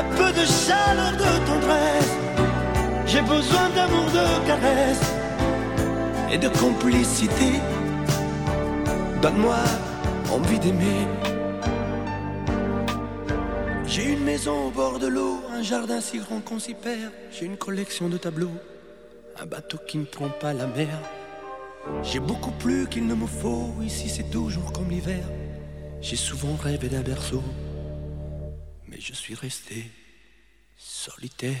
[0.00, 2.14] un peu de chaleur, de tendresse.
[3.06, 5.06] J'ai besoin d'amour, de caresse
[6.30, 7.52] et de complicité.
[9.22, 9.60] Donne-moi
[10.30, 11.17] envie d'aimer.
[14.38, 17.12] Maison au bord de l'eau, un jardin si grand qu'on s'y perd.
[17.32, 18.56] J'ai une collection de tableaux,
[19.36, 20.96] un bateau qui ne prend pas la mer.
[22.04, 25.24] J'ai beaucoup plus qu'il ne me faut, ici c'est toujours comme l'hiver.
[26.00, 27.42] J'ai souvent rêvé d'un berceau,
[28.86, 29.90] mais je suis resté
[30.76, 31.56] solitaire.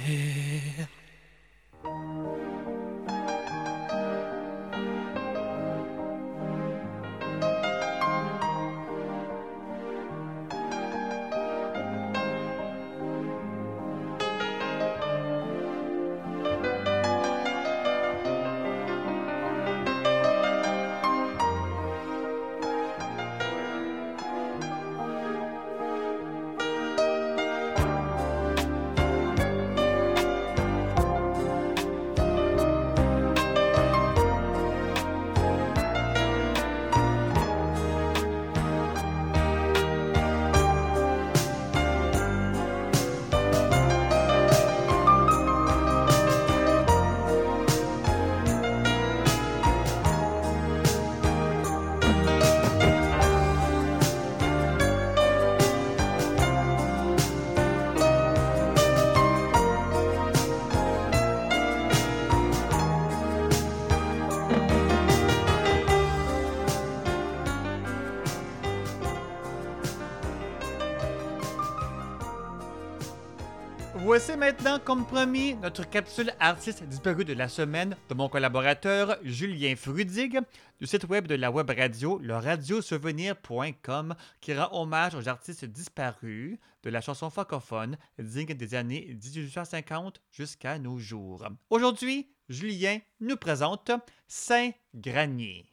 [74.88, 80.40] Comme promis, notre capsule artiste disparu de la semaine de mon collaborateur Julien Frudig
[80.80, 86.56] du site web de la web radio, le radiosouvenir.com, qui rend hommage aux artistes disparus
[86.84, 91.46] de la chanson francophone digne des années 1850 jusqu'à nos jours.
[91.68, 93.90] Aujourd'hui, Julien nous présente
[94.26, 95.66] Saint-Granier.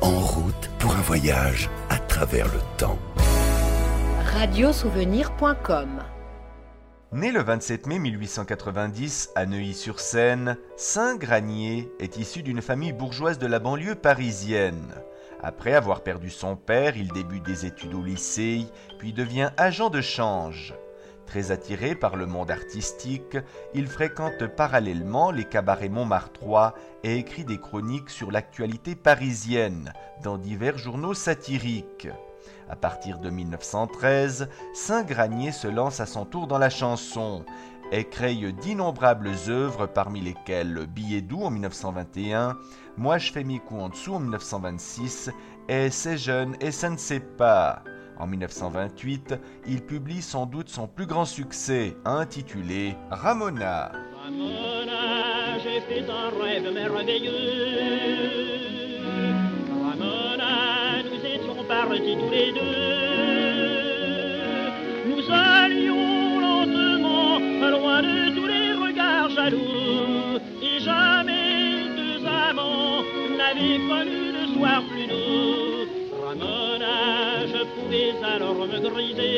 [0.00, 2.98] En route pour un voyage à travers le temps.
[4.32, 6.02] Radiosouvenir.com
[7.14, 13.46] Né le 27 mai 1890 à Neuilly-sur-Seine, Saint Granier est issu d'une famille bourgeoise de
[13.46, 14.92] la banlieue parisienne.
[15.40, 18.66] Après avoir perdu son père, il débute des études au lycée,
[18.98, 20.74] puis devient agent de change.
[21.24, 23.38] Très attiré par le monde artistique,
[23.74, 29.92] il fréquente parallèlement les cabarets Montmartrois et écrit des chroniques sur l'actualité parisienne
[30.24, 32.08] dans divers journaux satiriques.
[32.68, 37.44] À partir de 1913, Saint-Granier se lance à son tour dans la chanson
[37.92, 42.56] et crée d'innombrables œuvres parmi lesquelles Billet doux en 1921,
[42.96, 45.30] Moi je fais mes coups en dessous en 1926
[45.68, 47.82] et C'est jeune et ça ne sait pas.
[48.16, 49.34] En 1928,
[49.66, 53.90] il publie sans doute son plus grand succès, intitulé Ramona.
[54.22, 58.63] Ramona, j'ai fait un rêve merveilleux.
[61.86, 62.60] Partis tous les deux.
[65.08, 67.38] Nous allions lentement,
[67.70, 70.38] loin de tous les regards jaloux.
[70.62, 73.02] Et jamais deux amants
[73.38, 75.86] n'avaient connu de soir plus doux.
[76.26, 79.34] Ramona, je pouvais alors me griser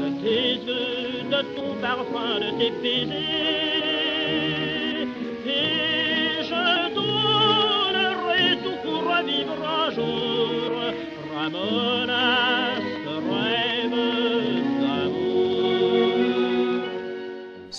[0.00, 3.89] de tes yeux, de ton parfum, de tes baisers.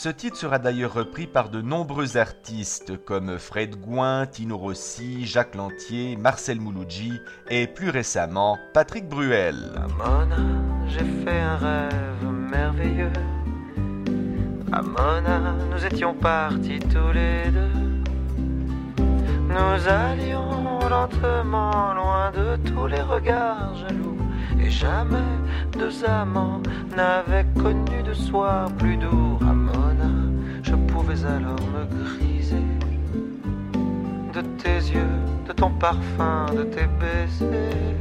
[0.02, 5.54] Ce titre sera d'ailleurs repris par de nombreux artistes comme Fred Gouin, Tino Rossi, Jacques
[5.54, 7.14] Lantier, Marcel Mouloudji
[7.52, 9.74] et plus récemment Patrick Bruel.
[10.88, 11.04] J'ai
[15.70, 17.81] nous étions partis tous les deux.
[19.52, 24.18] Nous allions lentement, loin de tous les regards jaloux.
[24.64, 25.32] Et jamais
[25.78, 26.62] deux amants
[26.96, 29.38] n'avaient connu de soir plus doux.
[29.42, 30.12] Ramona,
[30.64, 32.68] je pouvais alors me griser
[34.34, 37.98] de tes yeux, de ton parfum, de tes baisers.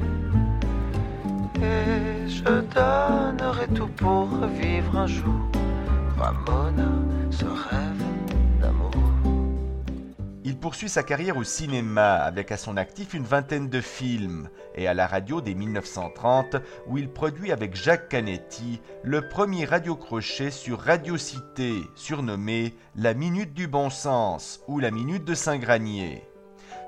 [1.56, 5.50] Et je donnerai tout pour revivre un jour,
[6.16, 6.90] Ramona,
[7.30, 7.99] ce rêve.
[10.42, 14.86] Il poursuit sa carrière au cinéma avec à son actif une vingtaine de films et
[14.86, 20.80] à la radio dès 1930 où il produit avec Jacques Canetti le premier radio-crochet sur
[20.80, 26.29] Radio Cité surnommé La Minute du Bon Sens ou La Minute de Saint-Granier.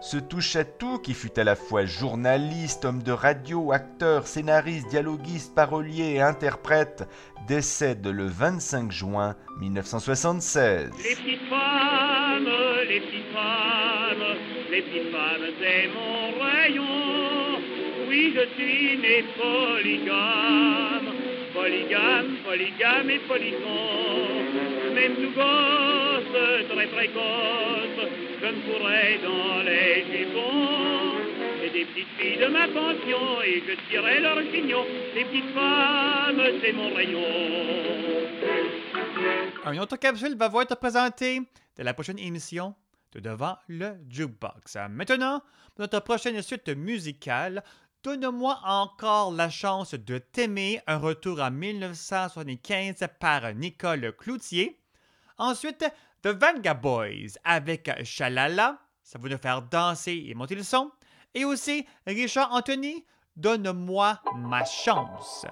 [0.02, 6.14] Ce touche-à-tout qui fut à la fois journaliste, homme de radio, acteur, scénariste, dialoguiste, parolier
[6.14, 7.08] et interprète
[7.46, 10.90] décède le 25 juin 1976.
[11.04, 12.48] Les petites femmes,
[12.88, 14.36] les petites femmes,
[14.72, 16.22] les petites femmes, c'est mon.
[18.08, 21.21] Oui, je suis né polygame,
[21.62, 24.94] polygame, polygame et polygon.
[24.94, 28.00] Même tout gosse, très précoce,
[28.40, 31.18] je me pourrais dans les jupons.
[31.64, 34.86] Et des petites filles de ma pension, et je tirais leurs chignons.
[35.14, 37.22] Les petites femmes, c'est mon rayon.
[39.72, 41.40] Une autre capsule va vous être présentée
[41.78, 42.74] de la prochaine émission
[43.12, 44.76] de Devant le Jukebox.
[44.90, 45.42] Maintenant,
[45.78, 47.62] notre prochaine suite musicale,
[48.02, 54.80] Donne-moi encore la chance de t'aimer, un retour en 1975 par Nicole Cloutier.
[55.38, 55.84] Ensuite,
[56.22, 60.90] The Vanga Boys avec Shalala, ça va nous faire danser et monter le son.
[61.34, 63.04] Et aussi Richard Anthony,
[63.36, 65.46] Donne-moi ma chance.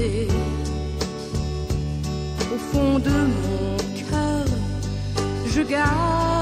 [0.00, 0.06] Au
[2.72, 3.76] fond de mon
[4.08, 4.46] cœur,
[5.46, 6.39] je garde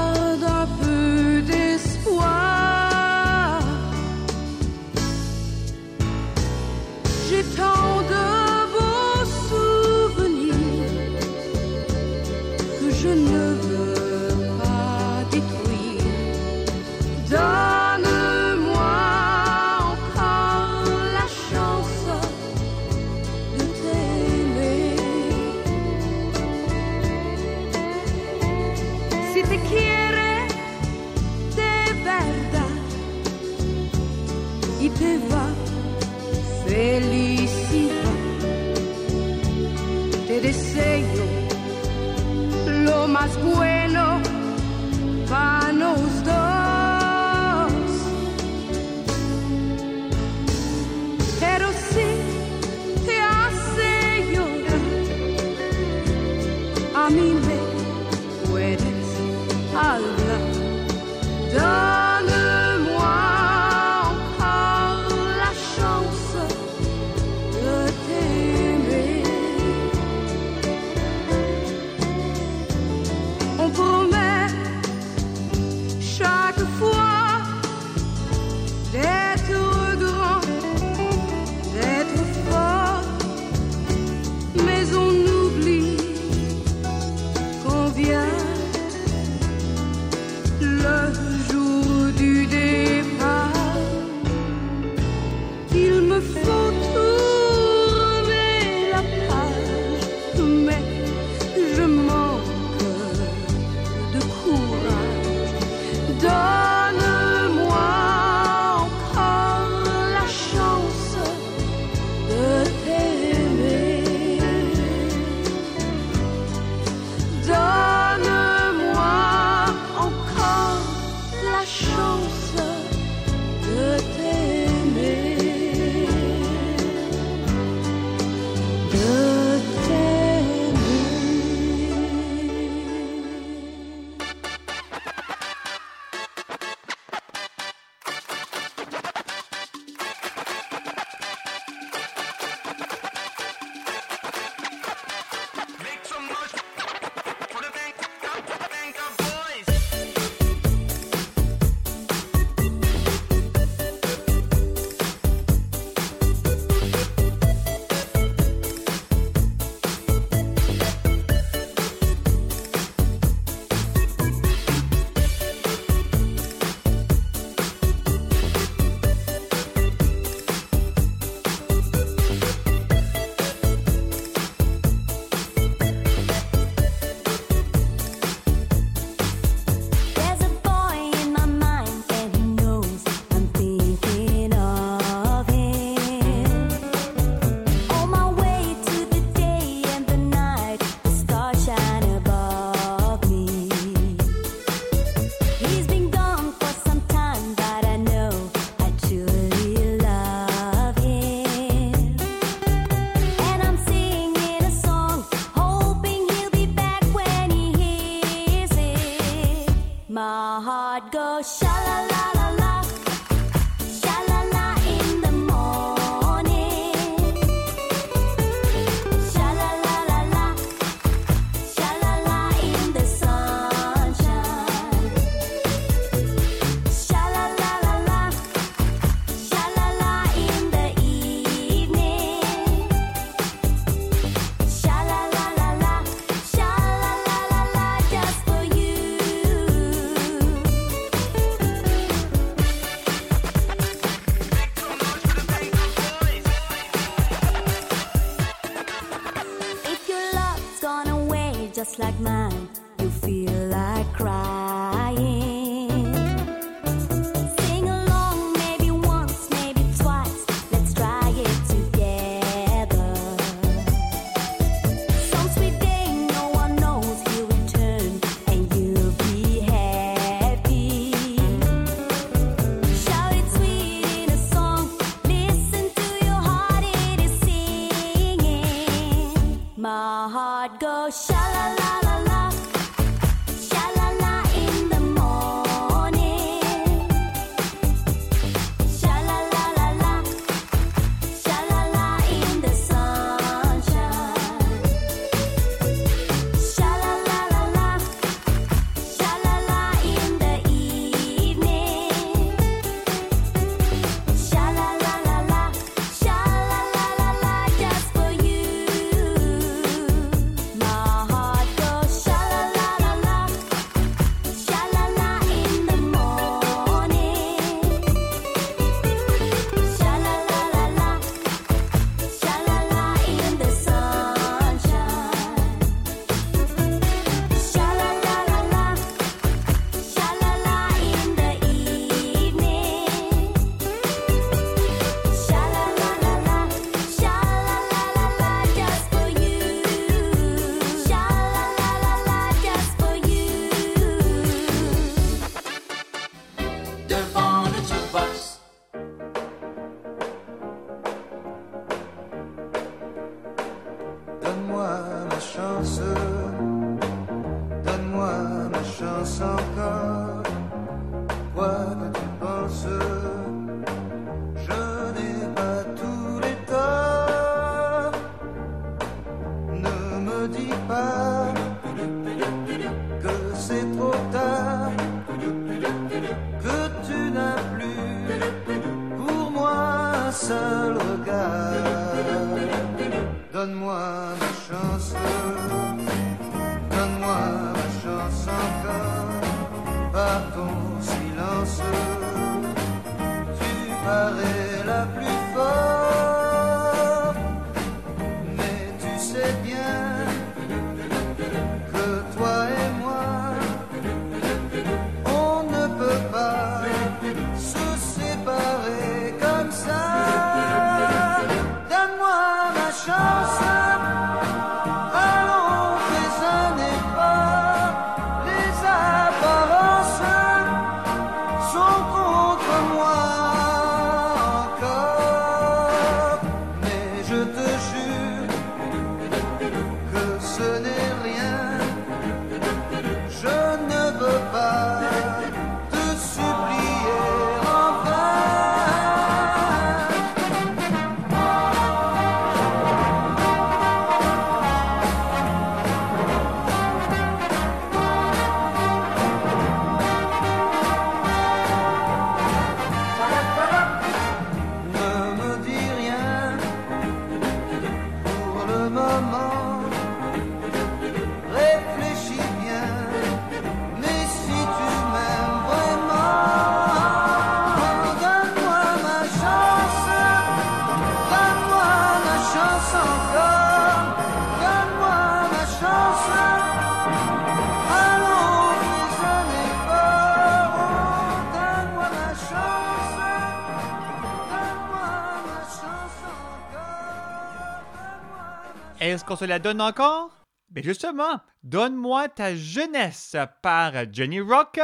[489.29, 490.31] qu'on se la donne encore?
[490.71, 494.79] Mais justement, Donne-moi ta jeunesse par Johnny Rock,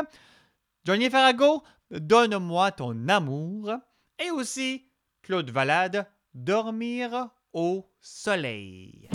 [0.86, 3.72] Johnny Farago, Donne-moi ton amour,
[4.20, 4.88] et aussi
[5.24, 9.10] Claude Valade, Dormir au soleil.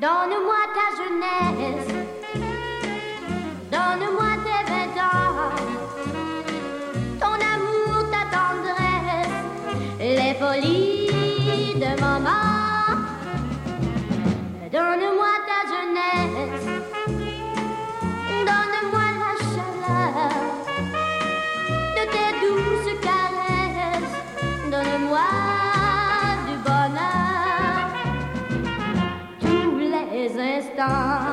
[0.00, 1.93] Donne-moi ta jeunesse.
[10.60, 13.00] de maman.
[14.72, 16.66] Donne-moi ta jeunesse,
[18.48, 20.14] donne-moi la chaleur
[21.96, 24.16] de tes douces caresses,
[24.70, 25.30] donne-moi
[26.46, 27.86] du bonheur
[29.40, 31.23] tous les instants.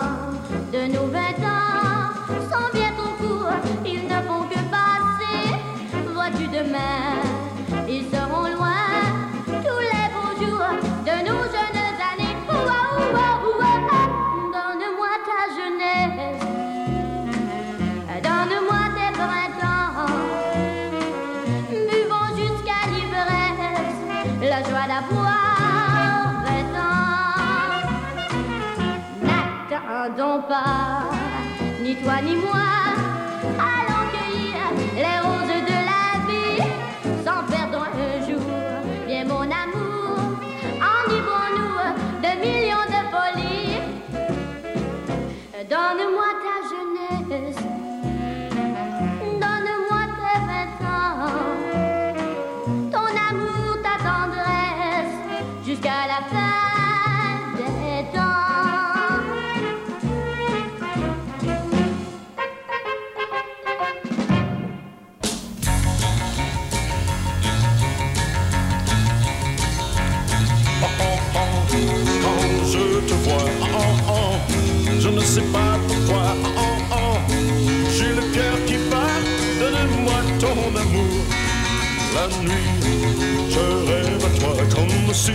[85.13, 85.33] Si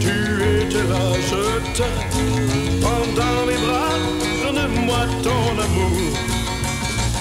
[0.00, 1.42] tu étais là, je
[1.76, 2.80] t'aime.
[2.80, 3.98] Prends dans mes bras,
[4.42, 6.16] donne-moi ton amour.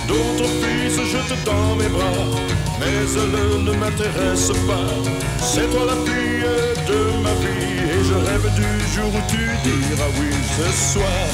[0.07, 2.23] D'autres fils, je te tends mes bras,
[2.80, 4.89] mais elles ne m'intéressent pas.
[5.41, 6.48] C'est toi la fille
[6.88, 11.27] de ma vie, et je rêve du jour où tu diras oui ce soir.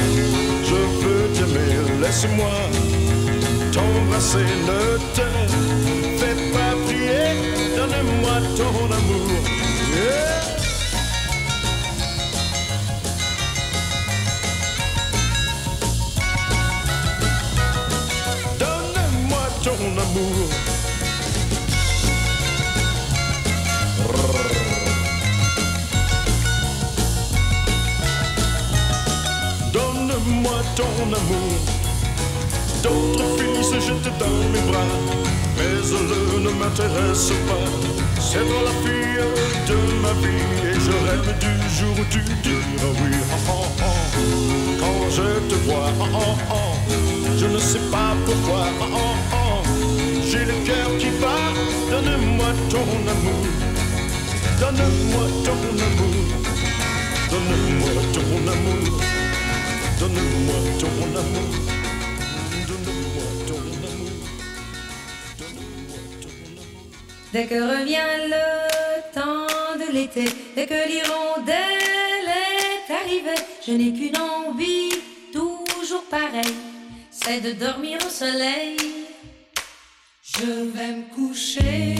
[0.65, 2.55] Je veux t'aimer, laisse-moi
[3.71, 5.27] t'embrasser, ne te
[6.19, 7.29] fais pas prier,
[7.77, 9.62] donne-moi ton amour.
[18.59, 20.49] Donne-moi ton amour.
[29.71, 31.82] Donne-moi ton amour.
[32.83, 34.91] D'autres filles se jettent dans mes bras,
[35.57, 37.65] mais elle ne m'intéresse pas.
[38.19, 39.23] C'est toi la fille
[39.69, 43.11] de ma vie et je rêve du jour où tu diras oui.
[43.47, 43.93] Oh, oh.
[44.79, 45.91] Quand je te vois,
[47.37, 48.67] je ne sais pas pourquoi.
[50.29, 51.53] J'ai le cœur qui bat.
[51.89, 53.45] Donne-moi ton amour.
[54.59, 56.15] Donne-moi ton amour.
[57.31, 58.99] Donne-moi ton amour.
[59.99, 61.72] Donne-moi ton amour.
[67.33, 74.17] Dès que revient le temps de l'été, dès que l'hirondelle est arrivée, je n'ai qu'une
[74.17, 74.91] envie,
[75.31, 76.53] toujours pareille,
[77.09, 78.77] c'est de dormir au soleil.
[80.21, 81.95] Je vais me coucher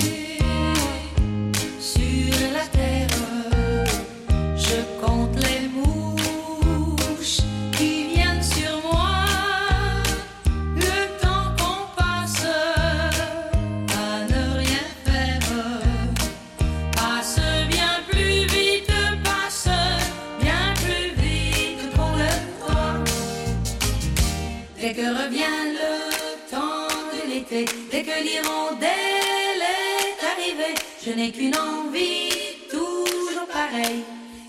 [24.96, 31.56] Dès que revient le temps de l'été, dès que l'hirondelle est arrivée, je n'ai qu'une
[31.58, 32.30] envie,
[32.70, 34.04] toujours pareille,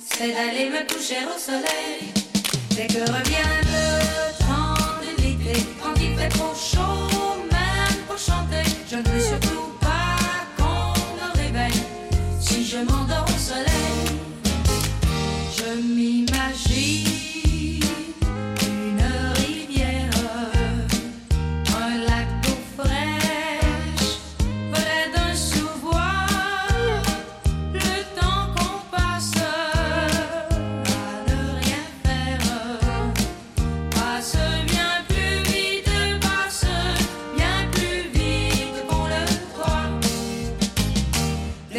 [0.05, 2.13] c'est d'aller me coucher au soleil.
[2.77, 8.69] Dès que revient le temps de l'été, quand il fait trop chaud, même pour chanter,
[8.91, 9.74] je ne veux surtout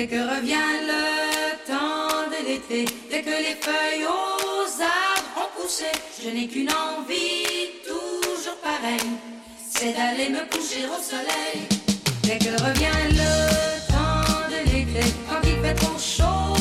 [0.07, 5.85] Dès que revient le temps de l'été, dès que les feuilles aux arbres ont poussé,
[6.23, 9.17] je n'ai qu'une envie, toujours pareille,
[9.67, 11.67] c'est d'aller me coucher au soleil.
[12.21, 16.54] Dès que revient le temps de l'été, quand il fait trop chaud,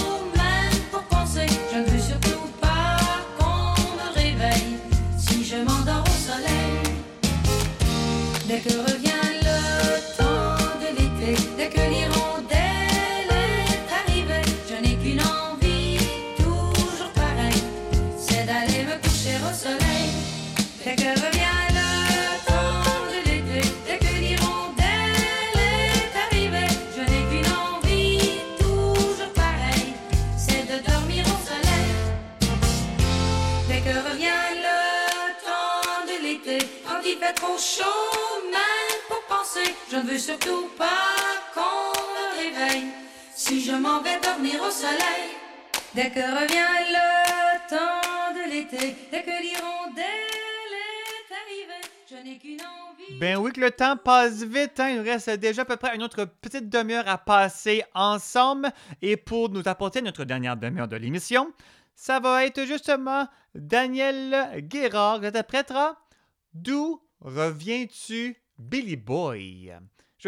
[40.15, 42.87] veux surtout pas qu'on me réveille.
[43.35, 45.31] Si je m'en vais dormir au soleil,
[45.93, 50.75] dès que revient le temps de l'été, dès que l'hirondelle
[51.19, 53.19] est arrivée, je n'ai qu'une envie.
[53.19, 54.79] Ben oui, que le temps passe vite.
[54.79, 54.91] Hein?
[54.91, 58.71] Il nous reste déjà à peu près une autre petite demi-heure à passer ensemble.
[59.03, 61.53] Et pour nous apporter notre dernière demi-heure de l'émission,
[61.97, 63.27] ça va être justement
[63.57, 65.97] Daniel Guérard qui interprétera
[66.53, 69.75] D'où reviens-tu, Billy Boy?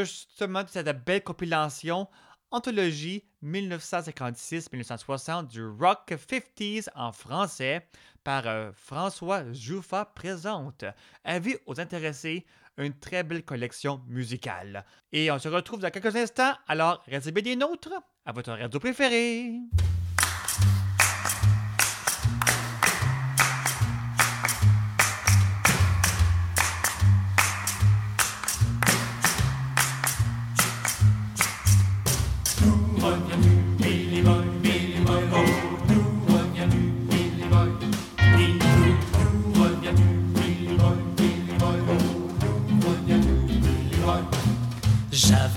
[0.05, 2.06] Justement, de cette belle compilation
[2.51, 7.89] Anthologie 1956-1960 du Rock 50s en français
[8.23, 10.85] par euh, François Jouffa présente.
[11.24, 12.44] Avis aux intéressés,
[12.77, 14.85] une très belle collection musicale.
[15.12, 17.94] Et on se retrouve dans quelques instants, alors restez des nôtres
[18.27, 19.62] à votre radio préférée.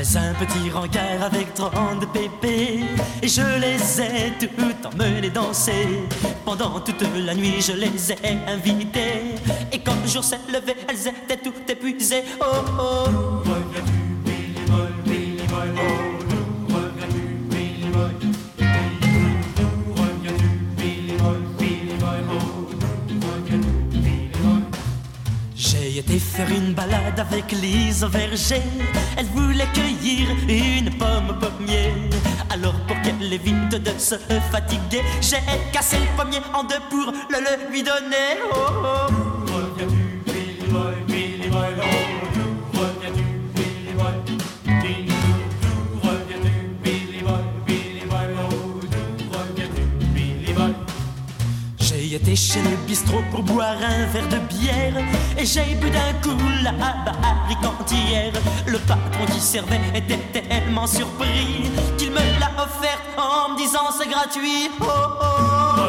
[0.01, 2.85] J'avais un petit rencard avec 30 pépés
[3.21, 6.07] Et je les ai tout emmenés danser.
[6.45, 9.35] Pendant toute la nuit je les ai invités.
[9.73, 12.23] Et quand le jour s'est levé elles étaient toutes épuisées.
[12.39, 12.45] Oh
[12.79, 13.49] oh
[26.03, 28.61] faire une balade avec Lise verger.
[29.17, 31.93] Elle voulait cueillir une pomme au pommier.
[32.49, 34.15] Alors pour qu'elle évite de se
[34.51, 35.37] fatiguer, j'ai
[35.71, 38.37] cassé le pommier en deux pour le, le lui donner.
[38.51, 39.38] Oh, oh.
[52.21, 54.93] Été chez le bistrot pour boire un verre de bière
[55.37, 58.33] Et j'ai bu d'un coup la barrique entière
[58.65, 64.09] Le patron qui servait était tellement surpris Qu'il me l'a offert en me disant c'est
[64.09, 64.69] gratuit.
[64.81, 65.88] Oh oh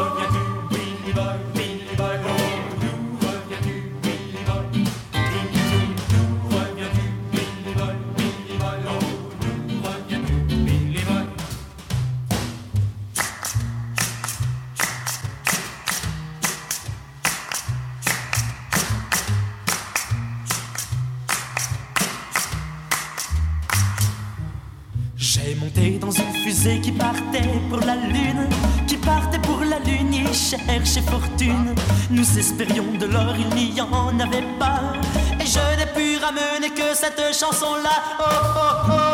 [32.41, 34.81] espérions de l'or, il n'y en avait pas.
[35.39, 37.95] Et je n'ai pu ramener que cette chanson-là.
[38.19, 39.10] Oh oh oh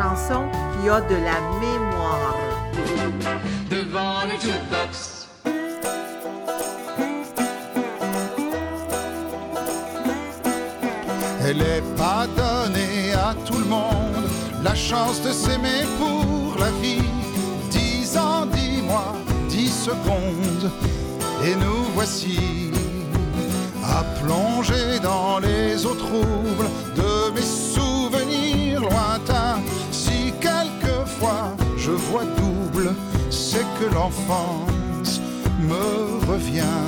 [0.00, 2.36] chanson qui a de la mémoire.
[3.70, 5.28] Devant le jukebox,
[11.46, 14.26] Elle est pas donnée à tout le monde
[14.62, 17.08] la chance de s'aimer pour la vie.
[17.70, 19.14] Dix ans, dix mois,
[19.48, 20.70] dix secondes,
[21.44, 22.70] et nous voici
[23.82, 29.59] à plonger dans les eaux troubles de mes souvenirs lointains.
[32.08, 32.94] Vois double,
[33.30, 35.20] c'est que l'enfance
[35.60, 36.78] me revient.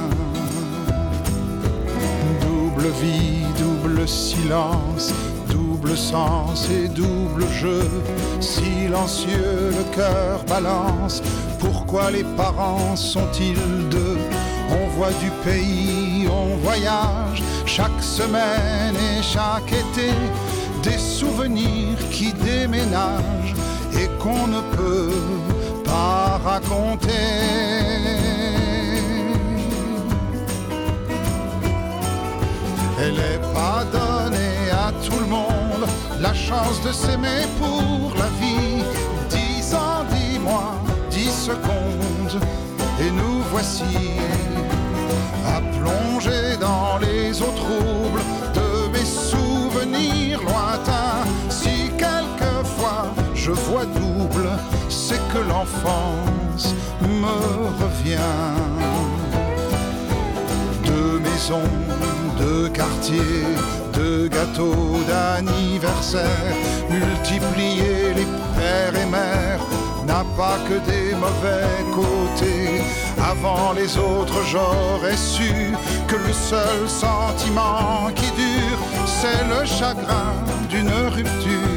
[2.41, 5.13] Double vie, double silence,
[5.49, 7.89] double sens et double jeu.
[8.41, 11.23] Silencieux, le cœur balance.
[11.61, 14.19] Pourquoi les parents sont-ils deux?
[14.71, 20.11] On voit du pays, on voyage chaque semaine et chaque été.
[20.83, 23.55] Des souvenirs qui déménagent
[23.99, 25.11] et qu'on ne peut
[25.85, 27.09] pas raconter.
[33.01, 35.85] Elle est pas donnée à tout le monde
[36.21, 38.85] la chance de s'aimer pour la vie.
[39.29, 40.75] Dix ans, dix mois,
[41.11, 42.39] dix secondes,
[43.01, 43.97] et nous voici
[45.47, 48.23] à plonger dans les eaux troubles
[48.55, 51.25] de mes souvenirs lointains.
[53.45, 54.49] Je vois double,
[54.89, 57.39] c'est que l'enfance me
[57.83, 58.39] revient
[60.85, 61.73] de maisons,
[62.39, 63.49] de quartiers,
[63.95, 66.55] de gâteaux d'anniversaire,
[66.89, 69.67] multiplier les pères et mères
[70.07, 72.81] n'a pas que des mauvais côtés.
[73.21, 75.75] Avant les autres, j'aurais su
[76.07, 80.33] que le seul sentiment qui dure, c'est le chagrin
[80.71, 81.72] d'une rupture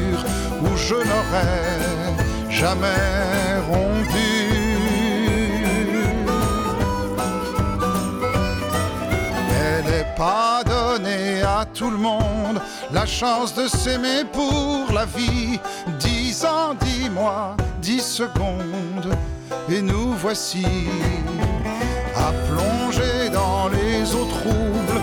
[0.88, 4.30] je n'aurais jamais rompu.
[9.50, 12.60] Elle n'est pas donnée à tout le monde
[12.92, 15.58] la chance de s'aimer pour la vie.
[15.98, 19.10] Dix ans, dix mois, dix secondes,
[19.68, 20.66] et nous voici
[22.14, 25.00] à plonger dans les eaux troubles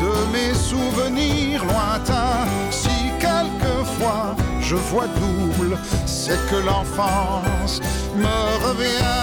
[0.00, 2.46] de mes souvenirs lointains.
[2.70, 4.34] Si quelquefois
[4.68, 7.80] je vois double, c'est que l'enfance
[8.16, 9.14] me revient.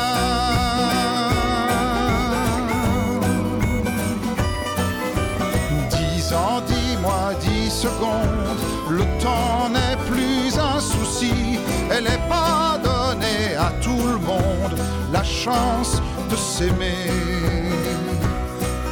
[5.89, 8.57] Dix ans, dix mois, dix secondes,
[8.89, 11.59] le temps n'est plus un souci.
[11.91, 14.75] Elle n'est pas donnée à tout le monde
[15.11, 16.01] la chance
[16.31, 17.11] de s'aimer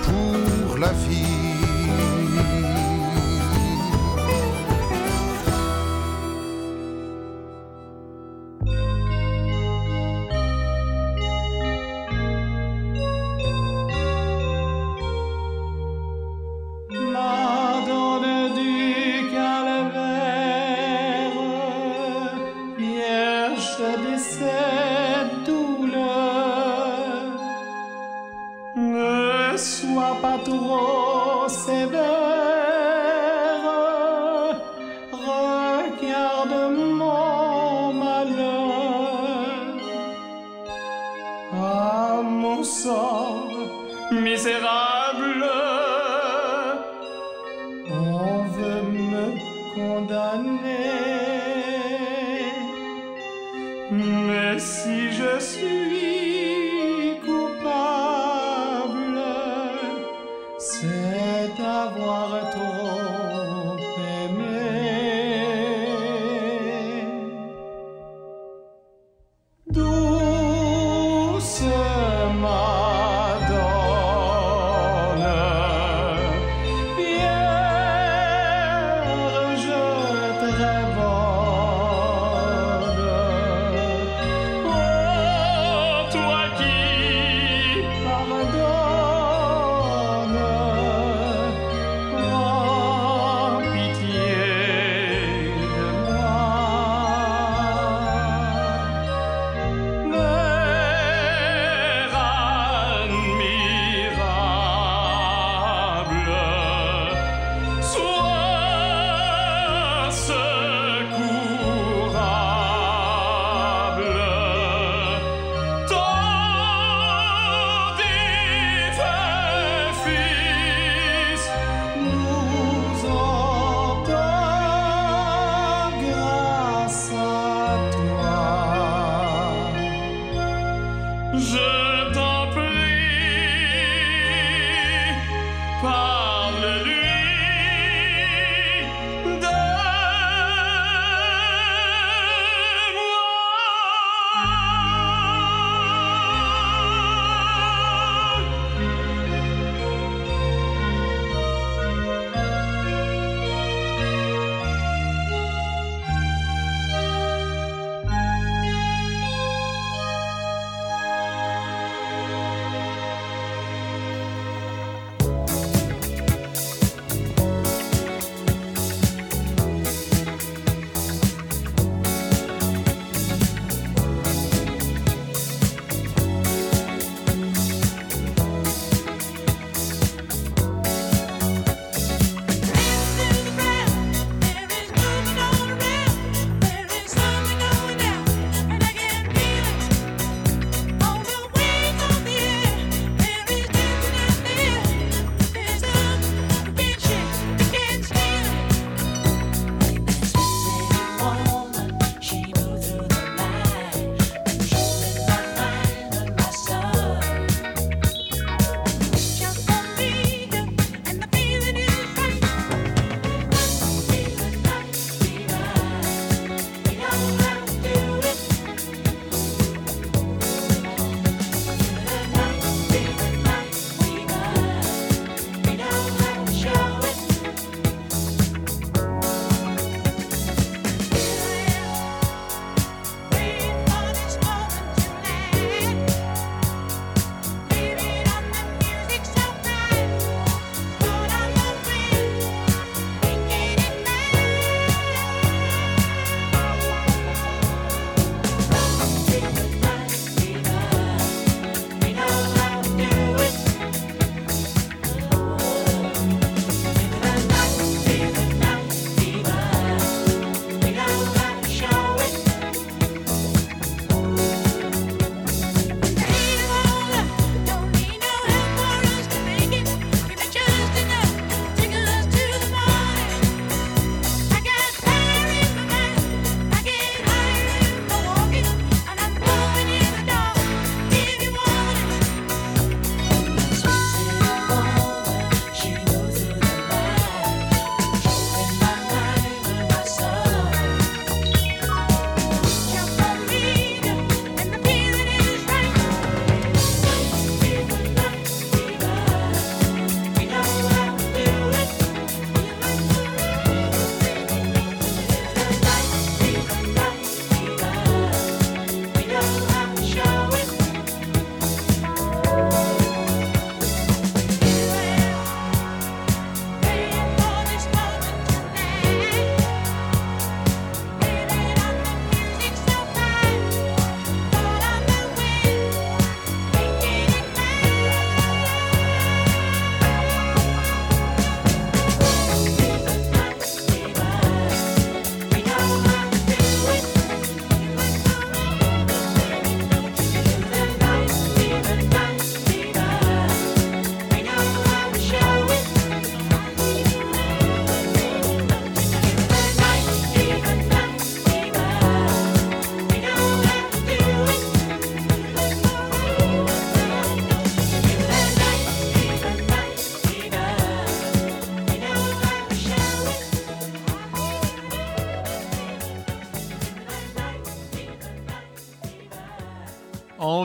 [0.04, 1.31] pour la vie.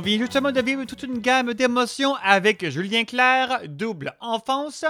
[0.06, 4.84] envie justement de vivre toute une gamme d'émotions avec Julien Clerc, double enfance,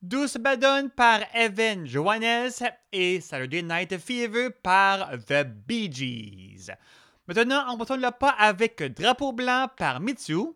[0.00, 2.50] Douce Badone par Evan Johannes
[2.90, 6.70] et Saturday Night Fever par The Bee Gees.
[7.28, 10.54] Maintenant, on retourne le pas avec Drapeau blanc par Mitsu,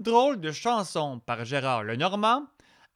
[0.00, 2.46] Drôle de chanson par Gérard Lenormand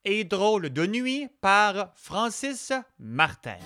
[0.04, 3.58] et Drôle de nuit par Francis Martin.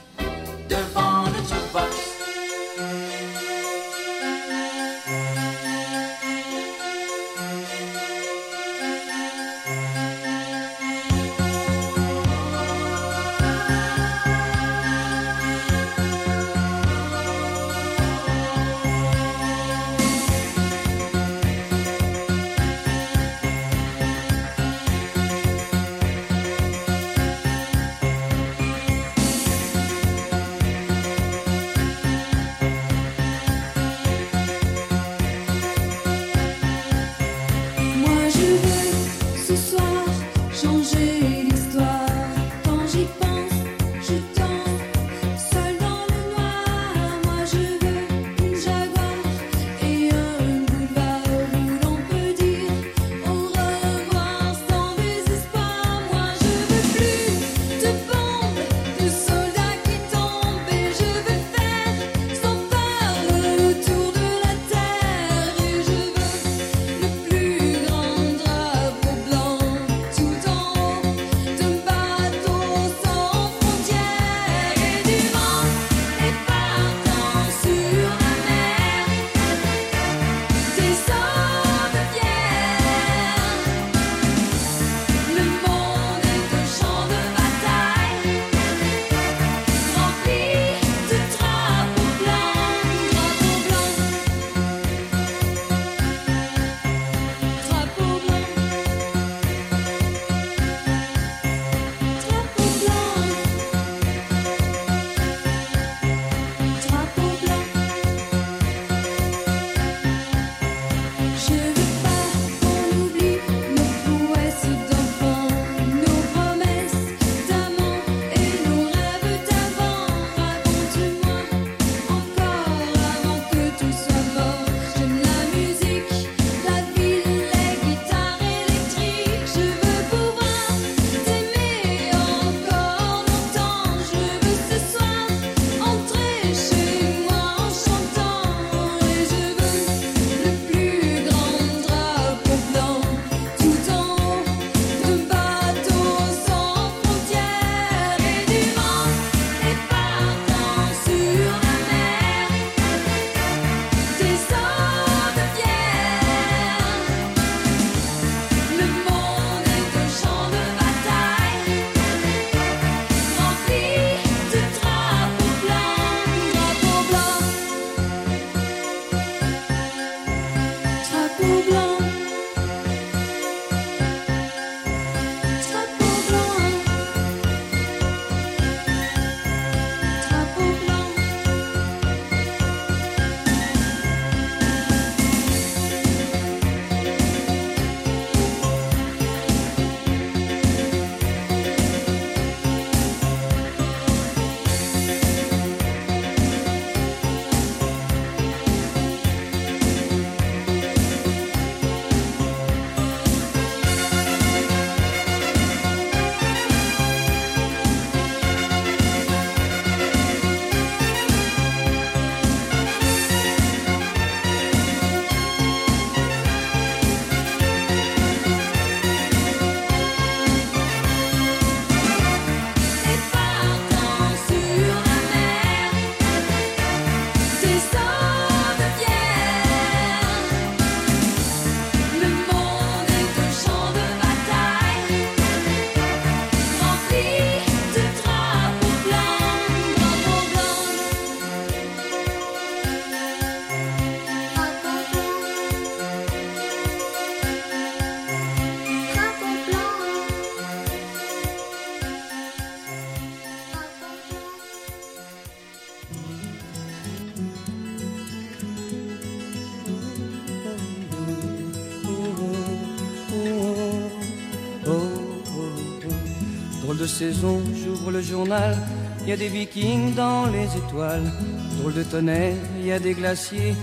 [267.33, 268.77] j'ouvre le journal,
[269.23, 271.31] il y a des vikings dans les étoiles,
[271.79, 273.75] drôle de tonnerre, il y a des glaciers,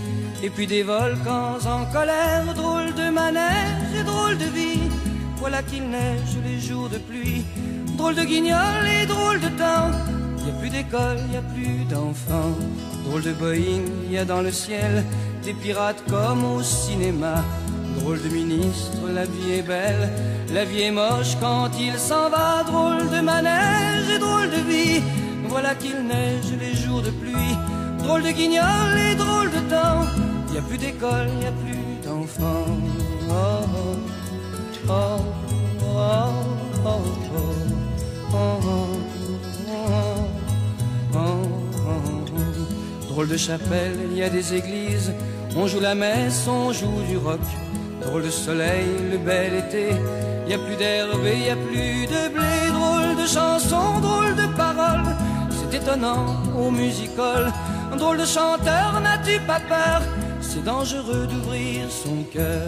[0.42, 4.82] et puis des volcans en colère, drôle de manège et drôle de vie,
[5.36, 7.44] voilà qu'il neige les jours de pluie,
[7.96, 9.90] drôle de guignol et drôle de temps,
[10.38, 12.56] il n'y a plus d'école, il n'y a plus d'enfants,
[13.06, 15.04] drôle de Boeing, il y a dans le ciel
[15.44, 17.44] des pirates comme au cinéma,
[18.00, 20.10] drôle de ministre, la vie est belle.
[20.52, 25.00] La vie est moche quand il s'en va, drôle de manège et drôle de vie.
[25.48, 27.56] Voilà qu'il neige les jours de pluie,
[27.98, 30.04] drôle de guignol et drôle de temps.
[30.52, 32.66] Y a plus d'école, y a plus d'enfants.
[33.28, 33.64] Oh,
[34.88, 35.20] oh,
[35.86, 36.40] oh,
[43.08, 45.12] drôle de chapelle, il y a des églises.
[45.56, 47.40] On joue la messe, on joue du rock.
[48.00, 49.90] Drôle de soleil, le bel été.
[50.50, 54.46] Y a plus d'herbe et y a plus de blé, drôle de chanson, drôle de
[54.56, 55.14] paroles.
[55.48, 56.26] C'est étonnant
[56.58, 57.52] au musical.
[57.92, 60.02] Un drôle de chanteur, n'as-tu pas peur
[60.40, 62.66] C'est dangereux d'ouvrir son cœur.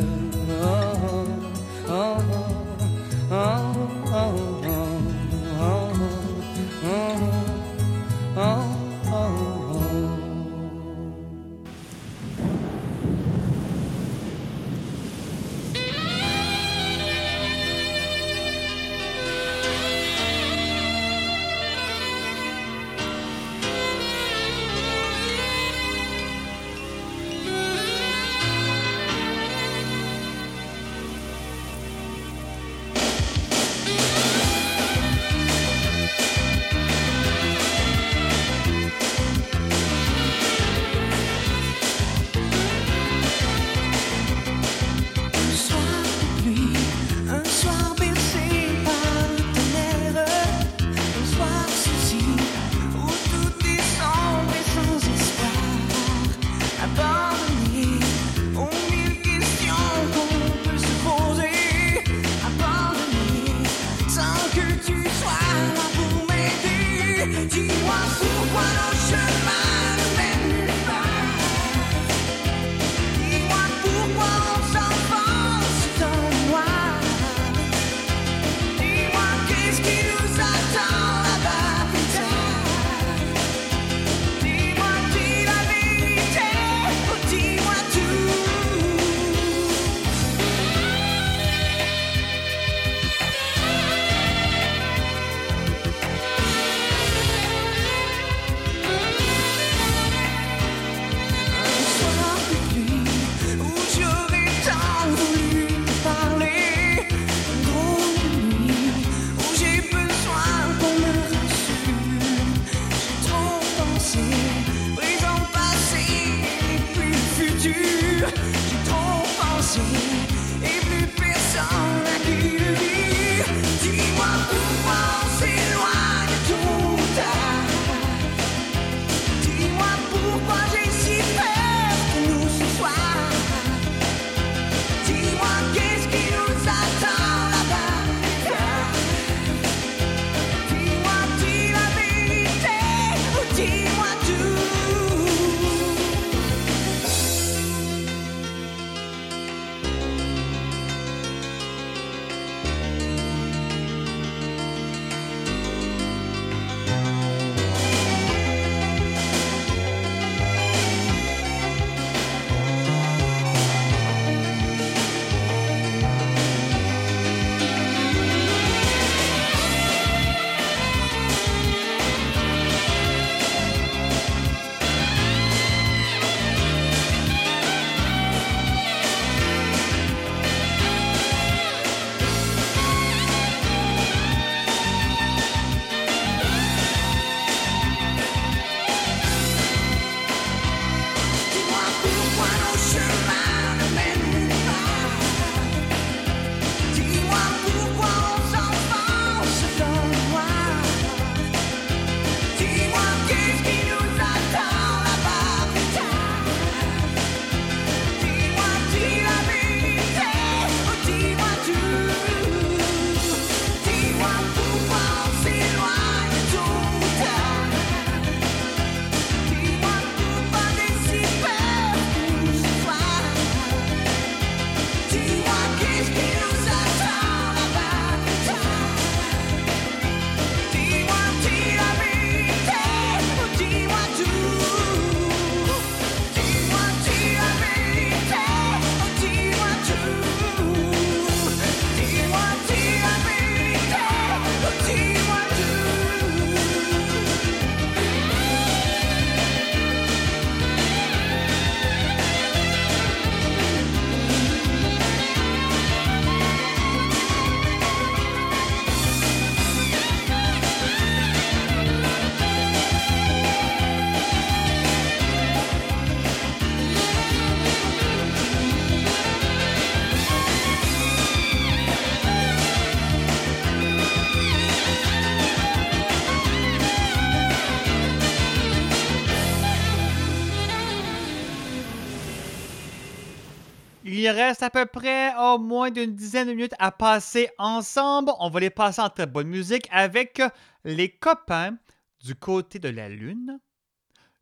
[284.53, 288.33] Reste à peu près au moins d'une dizaine de minutes à passer ensemble.
[288.39, 290.43] On va les passer en très bonne musique avec
[290.85, 291.79] Les copains
[292.23, 293.59] du côté de la lune,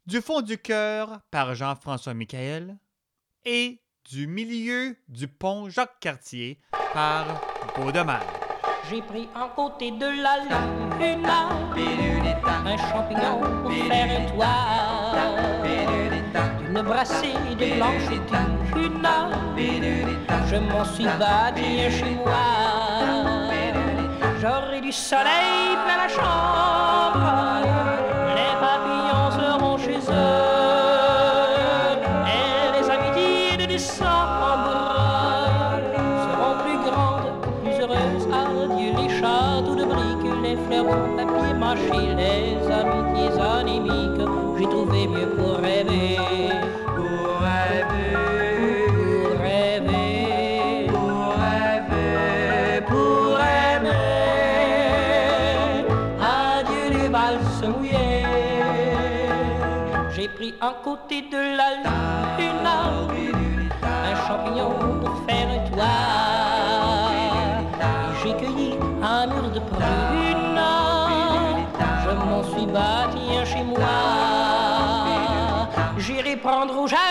[0.07, 2.77] Du fond du cœur par Jean-François Michael
[3.45, 3.81] et
[4.11, 6.59] Du milieu du pont Jacques-Cartier
[6.93, 7.27] par
[7.77, 8.25] Baudemar.
[8.91, 11.25] J'ai pris en côté de la lune
[12.67, 16.10] un champignon pour faire un toit.
[16.71, 19.03] D'une brassée de blanche et d'une
[20.49, 22.31] je m'en suis bâti chez moi.
[24.41, 27.50] J'aurai du soleil plein la chambre,
[60.63, 63.51] un côté de la lune
[63.83, 64.71] un champignon
[65.01, 65.87] pour faire un toit.
[68.23, 70.61] J'ai cueilli un mur de prune,
[72.05, 73.79] je m'en suis bâti un chez moi.
[75.97, 77.10] J'irai prendre au jardin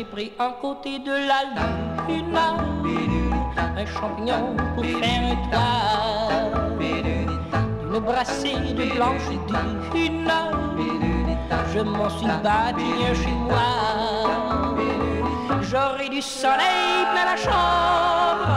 [0.00, 2.34] J'ai pris un côté de la lune
[3.76, 6.80] un champignon pour faire un toit.
[6.80, 10.30] Une brassée de blanche d'une
[11.74, 13.14] je m'en suis bâti un
[13.44, 13.72] moi.
[15.60, 18.48] J'aurai du soleil plein la chambre,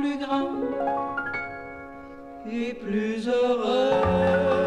[0.00, 0.64] plus grandes
[2.50, 4.59] et plus heureuses.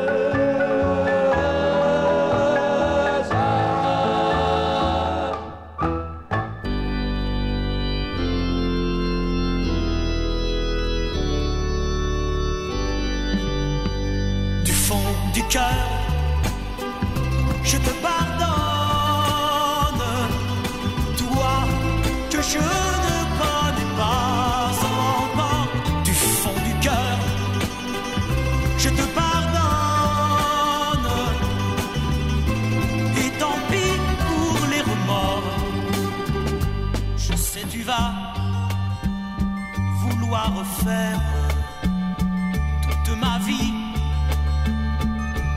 [42.84, 43.73] Toute ma vie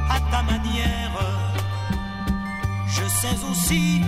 [0.09, 1.19] à ta manière.
[2.87, 4.05] Je sais aussi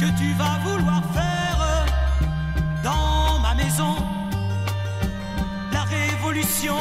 [0.00, 1.86] que tu vas vouloir faire
[2.82, 3.96] dans ma maison
[5.72, 6.76] la révolution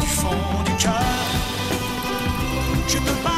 [0.00, 1.26] du fond du cœur.
[2.88, 3.37] Je te pardonne,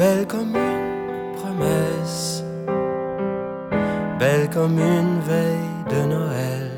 [0.00, 2.42] belle comme une promesse,
[4.18, 6.70] belle comme une veille de Noël,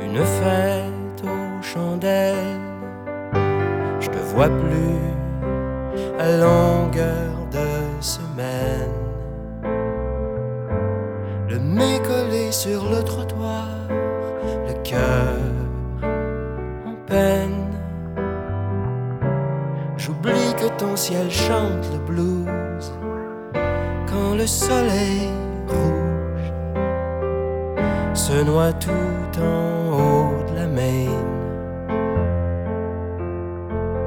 [0.00, 2.58] une fête aux chandelles,
[4.00, 4.98] je te vois plus
[6.18, 8.90] à longueur de semaine.
[11.48, 13.29] Le nez collé sur le trottoir,
[21.00, 22.92] ciel chante le blues
[24.06, 25.30] quand le soleil
[25.66, 26.48] rouge
[28.12, 31.38] se noie tout en haut de la Maine.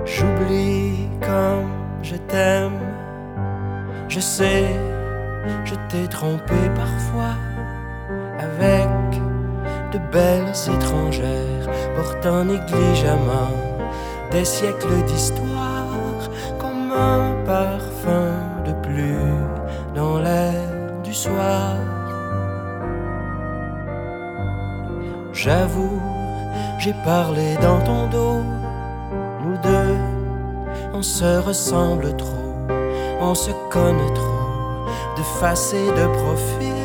[0.05, 1.71] J'oublie comme
[2.03, 2.79] je t'aime,
[4.07, 4.67] je sais,
[5.65, 7.35] je t'ai trompé parfois
[8.37, 9.09] avec
[9.93, 13.57] de belles étrangères portant négligemment
[14.31, 15.62] des siècles d'histoire
[17.03, 18.33] un parfum
[18.65, 19.33] de pluie
[19.95, 20.63] dans l'air
[21.03, 21.75] du soir.
[25.33, 26.01] J'avoue,
[26.79, 28.41] j'ai parlé dans ton dos,
[29.43, 29.97] nous deux,
[30.93, 32.55] on se ressemble trop,
[33.19, 34.85] on se connaît trop,
[35.17, 36.82] de face et de profil,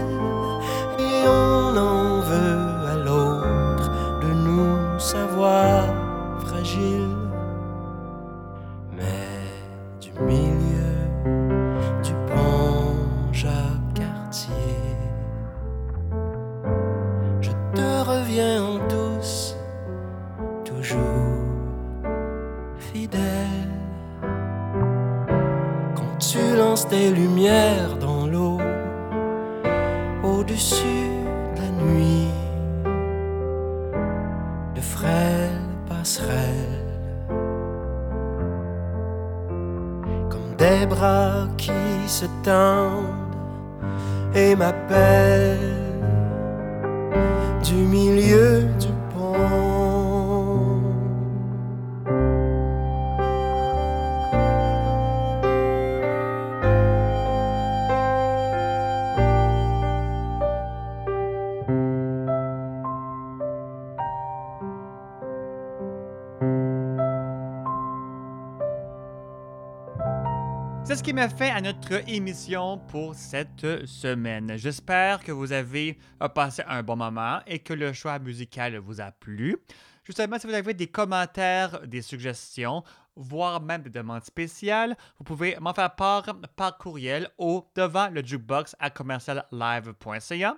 [71.18, 74.56] M'a fait à notre émission pour cette semaine.
[74.56, 79.00] J'espère que vous avez euh, passé un bon moment et que le choix musical vous
[79.00, 79.56] a plu.
[80.04, 82.84] Justement, si vous avez des commentaires, des suggestions,
[83.16, 88.24] voire même des demandes spéciales, vous pouvez m'en faire part par courriel au devant le
[88.24, 90.56] jukebox à commerciallive.ca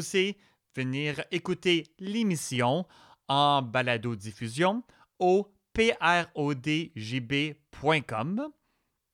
[0.00, 0.36] c'est
[0.74, 2.84] venir écouter l'émission
[3.28, 4.82] en balado-diffusion
[5.18, 6.92] au prodjb.com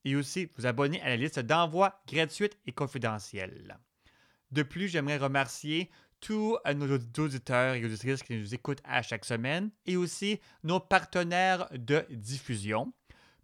[0.05, 3.79] et aussi vous abonner à la liste d'envoi gratuite et confidentielle.
[4.51, 9.25] De plus, j'aimerais remercier tous euh, nos auditeurs et auditrices qui nous écoutent à chaque
[9.25, 12.93] semaine et aussi nos partenaires de diffusion.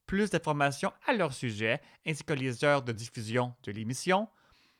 [0.06, 4.28] Plus d'informations à leur sujet ainsi que les heures de diffusion de l'émission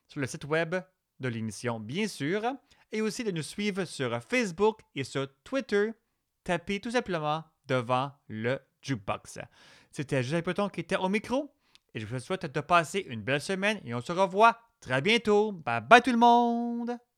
[0.06, 0.76] sur le site web
[1.20, 2.42] de l'émission, bien sûr,
[2.92, 5.90] et aussi de nous suivre sur Facebook et sur Twitter.
[6.44, 9.40] Tapez tout simplement devant le jukebox.
[9.90, 11.52] C'était Joseph Peton qui était au micro
[11.94, 15.52] et je vous souhaite de passer une belle semaine et on se revoit très bientôt.
[15.52, 16.98] Bye bye tout le monde!